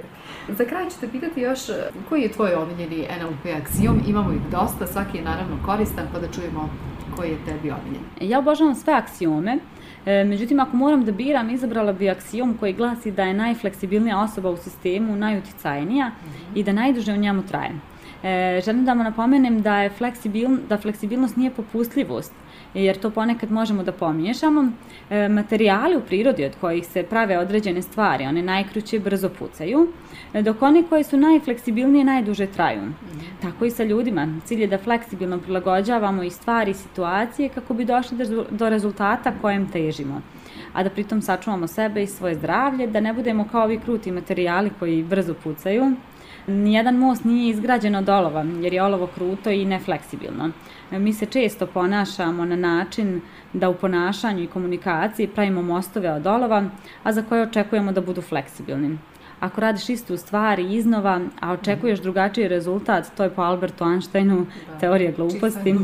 Za 0.49 0.65
kraj 0.65 0.91
ću 0.91 1.01
te 1.01 1.09
pitati 1.09 1.41
još 1.41 1.61
koji 2.09 2.23
je 2.23 2.33
tvoj 2.33 2.55
omiljeni 2.55 3.07
NLP 3.21 3.63
aksijom? 3.63 4.01
Imamo 4.07 4.33
ih 4.33 4.41
dosta, 4.51 4.87
svaki 4.87 5.17
je 5.17 5.25
naravno 5.25 5.57
koristan, 5.67 6.07
pa 6.13 6.19
da 6.19 6.33
čujemo 6.33 6.69
koji 7.19 7.31
je 7.31 7.45
tebi 7.45 7.71
omiljen? 7.71 8.03
Ja 8.21 8.39
obožavam 8.39 8.75
sve 8.75 8.95
aksiome, 8.95 9.59
e, 10.07 10.25
međutim 10.25 10.61
ako 10.61 10.77
moram 10.77 11.05
da 11.05 11.13
biram, 11.13 11.51
izabrala 11.51 11.93
bi 11.93 12.11
aksijom 12.11 12.57
koji 12.61 12.73
glasi 12.73 13.13
da 13.13 13.23
je 13.23 13.35
najfleksibilnija 13.35 14.21
osoba 14.21 14.51
u 14.51 14.57
sistemu 14.57 15.17
najuticajnija 15.17 16.09
mm 16.09 16.13
-hmm. 16.13 16.59
i 16.59 16.65
da 16.65 16.73
najduže 16.73 17.13
u 17.13 17.17
njemu 17.17 17.43
traje. 17.43 17.71
E, 18.23 18.61
želim 18.65 18.85
da 18.85 18.93
vam 18.93 19.05
napomenem 19.05 19.63
da 19.63 19.83
je 19.83 19.91
fleksibil, 19.91 20.49
da 20.69 20.79
fleksibilnost 20.79 21.37
nije 21.37 21.51
popustljivost, 21.51 22.33
jer 22.75 22.97
to 22.97 23.11
ponekad 23.11 23.51
možemo 23.51 23.83
da 23.83 23.93
pomiješamo. 23.93 24.71
E, 25.11 25.29
materijali 25.29 25.97
u 25.97 26.01
prirodi 26.01 26.45
od 26.45 26.57
kojih 26.61 26.87
se 26.87 27.03
prave 27.03 27.39
određene 27.39 27.83
stvari, 27.83 28.27
one 28.27 28.43
najkruće 28.43 28.99
brzo 28.99 29.29
pucaju, 29.29 29.89
e, 30.35 30.43
dok 30.43 30.63
oni 30.63 30.83
koji 30.83 31.05
su 31.05 31.17
najfleksibilnije 31.17 32.05
najduže 32.05 32.47
traju. 32.47 32.83
Mm. 32.83 32.95
Tako 33.43 33.65
i 33.65 33.71
sa 33.71 33.85
ljudima. 33.85 34.29
Cilj 34.45 34.61
je 34.61 34.67
da 34.67 34.79
fleksibilno 34.79 35.39
prilagođavamo 35.39 36.23
i 36.23 36.31
stvari 36.31 36.71
i 36.71 36.75
situacije 36.75 37.49
kako 37.49 37.75
bi 37.75 37.85
došli 37.85 38.19
do 38.51 38.69
rezultata 38.69 39.33
kojem 39.41 39.71
težimo 39.71 40.23
a 40.73 40.83
da 40.83 40.91
pritom 40.91 41.23
sačuvamo 41.23 41.67
sebe 41.67 42.03
i 42.03 42.07
svoje 42.07 42.35
zdravlje, 42.35 42.87
da 42.87 43.01
ne 43.01 43.13
budemo 43.13 43.49
kao 43.53 43.65
ovi 43.65 43.79
kruti 43.79 44.13
materijali 44.13 44.71
koji 44.79 45.03
brzo 45.03 45.35
pucaju, 45.35 45.93
Nijedan 46.49 46.97
most 46.97 47.25
nije 47.25 47.51
izgrađen 47.51 47.95
od 47.95 48.09
olova, 48.09 48.45
jer 48.61 48.73
je 48.73 48.83
olovo 48.83 49.07
kruto 49.07 49.51
i 49.51 49.65
nefleksibilno. 49.65 50.51
Mi 50.91 51.13
se 51.13 51.27
često 51.27 51.67
ponašamo 51.67 52.45
na 52.45 52.57
način 52.57 53.21
da 53.53 53.69
u 53.69 53.75
ponašanju 53.75 54.43
i 54.43 54.47
komunikaciji 54.47 55.29
pravimo 55.29 55.63
mostove 55.63 56.13
od 56.13 56.27
olova, 56.27 56.65
a 57.03 57.13
za 57.13 57.23
koje 57.23 57.43
očekujemo 57.43 57.93
da 57.93 58.01
budu 58.01 58.23
fleksibilni 58.23 58.99
ako 59.41 59.61
radiš 59.61 59.89
istu 59.89 60.17
stvar 60.17 60.59
iznova, 60.59 61.21
a 61.41 61.53
očekuješ 61.53 62.01
drugačiji 62.01 62.49
rezultat, 62.49 63.05
to 63.17 63.25
je 63.25 63.31
po 63.31 63.43
Albertu 63.43 63.85
Einsteinu 63.85 64.47
da, 64.73 64.79
teorija 64.79 65.13
gluposti. 65.13 65.75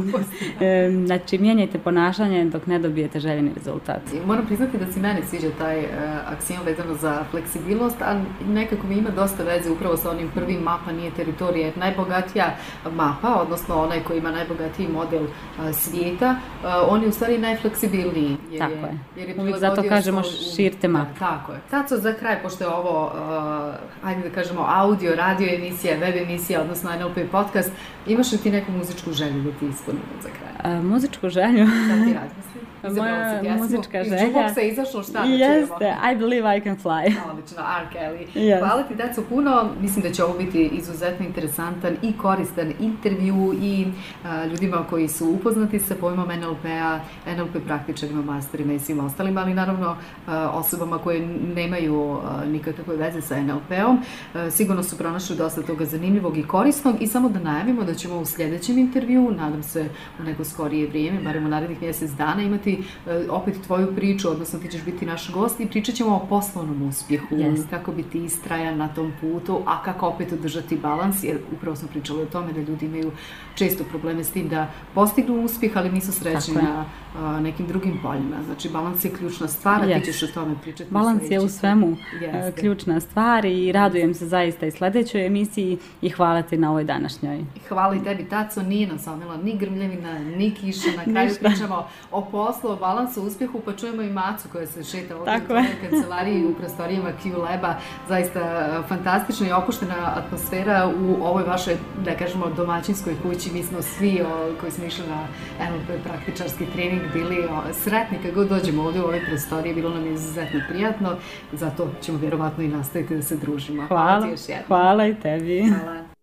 e, 0.60 0.90
znači, 1.06 1.38
mijenjajte 1.38 1.78
ponašanje 1.78 2.44
dok 2.44 2.66
ne 2.66 2.78
dobijete 2.78 3.20
željeni 3.20 3.50
rezultat. 3.54 4.00
Moram 4.26 4.46
priznati 4.46 4.78
da 4.78 4.92
se 4.92 5.00
mene 5.00 5.22
sviđa 5.22 5.48
taj 5.58 5.78
uh, 5.78 5.86
aksijom 6.26 6.62
vezano 6.64 6.94
za 6.94 7.24
fleksibilnost, 7.30 8.02
a 8.02 8.22
nekako 8.46 8.86
mi 8.86 8.94
ima 8.94 9.10
dosta 9.10 9.42
veze 9.42 9.70
upravo 9.70 9.96
sa 9.96 10.10
onim 10.10 10.30
prvim 10.34 10.60
mapa 10.60 10.92
nije 10.92 11.10
teritorija. 11.10 11.70
Najbogatija 11.76 12.56
mapa, 12.92 13.34
odnosno 13.42 13.82
onaj 13.82 14.02
koji 14.02 14.18
ima 14.18 14.30
najbogatiji 14.30 14.88
model 14.88 15.22
uh, 15.22 15.30
svijeta, 15.72 16.30
uh, 16.30 16.68
on 16.88 17.02
je 17.02 17.08
u 17.08 17.12
stvari 17.12 17.38
najfleksibilniji. 17.38 18.36
Jer 18.50 18.58
tako 18.58 18.86
je. 18.86 18.98
Jer 19.16 19.28
je 19.28 19.34
Uvijek 19.40 19.58
zato 19.58 19.82
kažemo 19.88 20.22
širte 20.22 20.88
mapu. 20.88 21.12
Da, 21.12 21.18
tako 21.18 21.52
je. 21.52 21.58
Taco, 21.70 21.96
za 21.96 22.12
kraj, 22.12 22.42
pošto 22.42 22.64
je 22.64 22.68
ovo 22.68 23.06
uh, 23.06 23.43
uh, 23.44 24.09
ajde 24.09 24.28
da 24.28 24.35
kažemo, 24.35 24.64
audio, 24.68 25.14
radio 25.14 25.54
emisija, 25.54 25.98
web 25.98 26.16
emisija, 26.16 26.61
odnosno 26.61 26.90
NLP 26.98 27.30
podcast, 27.33 27.72
imaš 28.07 28.33
li 28.33 28.38
ti 28.38 28.50
neku 28.50 28.72
muzičku 28.72 29.12
želju 29.12 29.42
da 29.42 29.50
ti 29.50 29.66
ispunimo 29.66 30.04
za 30.22 30.28
kraj? 30.28 30.72
A, 30.72 30.83
muzičku 30.83 31.28
želju? 31.28 31.66
Da 31.66 32.04
ti 32.04 32.14
razmisli. 32.14 32.73
Moja 32.90 33.57
muzička 33.59 34.05
želja. 34.05 34.16
Iz 34.16 34.23
jukeboxa 34.23 34.61
je 34.61 34.68
izašlo 34.68 35.03
šta 35.03 35.12
da 35.12 35.29
Jeste, 35.29 35.97
I 36.12 36.16
believe 36.16 36.57
I 36.59 36.61
can 36.61 36.77
fly. 36.77 37.12
Odlično, 37.31 37.62
R. 37.81 37.87
Kelly. 37.94 38.27
Yes. 38.35 38.59
Hvala 38.59 38.83
ti, 38.83 38.94
deco, 38.94 39.23
puno. 39.29 39.70
Mislim 39.81 40.03
da 40.03 40.11
će 40.11 40.25
ovo 40.25 40.38
biti 40.38 40.70
izuzetno 40.73 41.27
interesantan 41.27 41.97
i 42.03 42.12
koristan 42.18 42.73
intervju 42.81 43.55
i 43.62 43.87
a, 44.25 44.47
ljudima 44.47 44.85
koji 44.90 45.09
su 45.09 45.31
upoznati 45.31 45.79
sa 45.79 45.94
pojmom 46.01 46.29
NLP-a, 46.29 47.01
NLP 47.37 47.64
praktičarima, 47.66 48.23
masterima 48.23 48.73
i 48.73 48.79
svim 48.79 49.01
ostalim, 49.01 49.38
ali 49.38 49.55
naravno 49.55 49.97
a, 50.27 50.51
osobama 50.51 50.99
koje 50.99 51.27
nemaju 51.55 52.12
a, 52.12 52.44
nikakve 52.44 52.97
veze 52.97 53.20
sa 53.20 53.42
NLP-om. 53.42 54.03
Sigurno 54.51 54.83
su 54.83 54.99
pronašli 54.99 55.37
dosta 55.37 55.62
toga 55.62 55.85
zanimljivog 55.85 56.37
i 56.38 56.42
korisnog 56.42 57.03
i 57.03 57.07
samo 57.07 57.29
da 57.29 57.38
najavimo 57.38 57.85
da 57.85 57.94
ćemo 57.94 58.18
u 58.18 58.25
sljedećem 58.25 58.79
intervju, 58.79 59.31
nadam 59.31 59.62
se 59.62 59.88
u 60.20 60.23
neko 60.23 60.44
skorije 60.44 60.87
vrijeme, 60.87 61.20
barem 61.23 61.47
u 61.47 61.49
narednih 61.49 61.83
mjesec 61.83 62.11
dana, 62.11 62.42
imati 62.42 62.73
E, 63.06 63.30
opet 63.30 63.54
tvoju 63.66 63.94
priču, 63.96 64.30
odnosno 64.30 64.58
ti 64.58 64.68
ćeš 64.68 64.84
biti 64.84 65.06
naš 65.06 65.32
gost 65.32 65.60
i 65.60 65.66
pričat 65.66 65.94
ćemo 65.94 66.16
o 66.16 66.26
poslovnom 66.28 66.88
uspjehu, 66.88 67.34
yes. 67.34 67.70
kako 67.70 67.92
biti 67.92 68.24
istrajan 68.24 68.78
na 68.78 68.88
tom 68.88 69.12
putu, 69.20 69.62
a 69.66 69.82
kako 69.82 70.06
opet 70.06 70.32
održati 70.32 70.76
balans, 70.76 71.24
jer 71.24 71.38
upravo 71.52 71.76
smo 71.76 71.88
pričali 71.88 72.22
o 72.22 72.26
tome 72.26 72.52
da 72.52 72.60
ljudi 72.60 72.87
imaju 72.87 73.10
često 73.54 73.84
probleme 73.84 74.24
s 74.24 74.30
tim 74.30 74.48
da 74.48 74.70
postignu 74.94 75.44
uspjeh, 75.44 75.76
ali 75.76 75.92
nisu 75.92 76.12
srećni 76.12 76.54
na 76.54 76.84
a, 77.18 77.40
nekim 77.40 77.66
drugim 77.66 77.98
poljima. 78.02 78.37
Znači, 78.44 78.68
balans 78.68 79.04
je 79.04 79.10
ključna 79.10 79.48
stvar, 79.48 79.82
a 79.82 79.87
yes. 79.87 80.00
ti 80.00 80.12
ćeš 80.12 80.22
o 80.22 80.26
tome 80.26 80.54
pričati. 80.62 80.90
Balans 80.90 81.30
je 81.30 81.40
u 81.40 81.48
svemu 81.48 81.96
yes. 82.20 82.54
ključna 82.60 83.00
stvar 83.00 83.44
i 83.44 83.72
radujem 83.72 84.14
se 84.14 84.26
zaista 84.26 84.66
i 84.66 84.70
sljedećoj 84.70 85.26
emisiji 85.26 85.78
i 86.02 86.10
hvala 86.10 86.42
ti 86.42 86.56
na 86.56 86.70
ovoj 86.70 86.84
današnjoj. 86.84 87.44
Hvala 87.68 87.94
i 87.94 88.04
tebi, 88.04 88.24
Taco, 88.24 88.62
nije 88.62 88.87
nas 88.87 89.06
omila 89.06 89.37
ni 89.37 89.58
grmljevina, 89.58 90.18
ni 90.18 90.54
kiša, 90.54 90.88
na 90.96 91.04
kraju 91.04 91.30
pričamo 91.40 91.87
o 92.10 92.22
poslu, 92.22 92.63
o 92.68 92.77
balansu, 92.77 93.22
uspjehu, 93.22 93.61
pa 93.64 93.72
čujemo 93.72 94.03
i 94.03 94.11
Macu 94.11 94.48
koja 94.53 94.66
se 94.66 94.85
šeta 94.85 95.16
ovdje 95.16 95.37
u 95.37 95.46
tvojoj 95.46 95.90
kancelariji 95.90 96.44
u 96.44 96.55
prostorijama 96.55 97.11
Q 97.24 97.37
Laba. 97.37 97.74
Zaista 98.09 98.83
fantastična 98.88 99.48
i 99.48 99.53
opuštena 99.53 100.12
atmosfera 100.16 100.90
u 101.00 101.24
ovoj 101.24 101.42
vašoj, 101.42 101.77
da 102.05 102.16
kažemo, 102.16 102.50
domaćinskoj 102.57 103.14
kući. 103.22 103.53
Mi 103.53 103.62
smo 103.62 103.83
svi 103.83 104.22
o, 104.22 104.55
koji 104.61 104.72
smo 104.72 104.85
išli 104.85 105.05
na 105.09 105.27
NLP 105.70 106.05
praktičarski 106.05 106.66
trening 106.66 107.03
bili 107.12 107.44
o, 107.44 107.72
sretni 107.72 108.18
kad 108.22 108.35
god 108.35 108.48
dođemo 108.48 108.83
ovdje 108.83 109.03
u 109.03 109.05
ove 109.05 109.20
prostorije. 109.27 109.74
Bilo 109.74 109.90
nam 109.90 110.07
je 110.07 110.12
izuzetno 110.12 110.61
prijatno, 110.68 111.16
zato 111.53 111.88
ćemo 112.03 112.18
vjerovatno 112.18 112.64
i 112.64 112.68
nastaviti 112.68 113.16
da 113.16 113.22
se 113.22 113.37
družimo. 113.37 113.87
Hvala, 113.87 114.20
hvala, 114.20 114.62
hvala 114.66 115.07
i 115.07 115.14
tebi. 115.14 115.62
Hvala. 115.68 116.13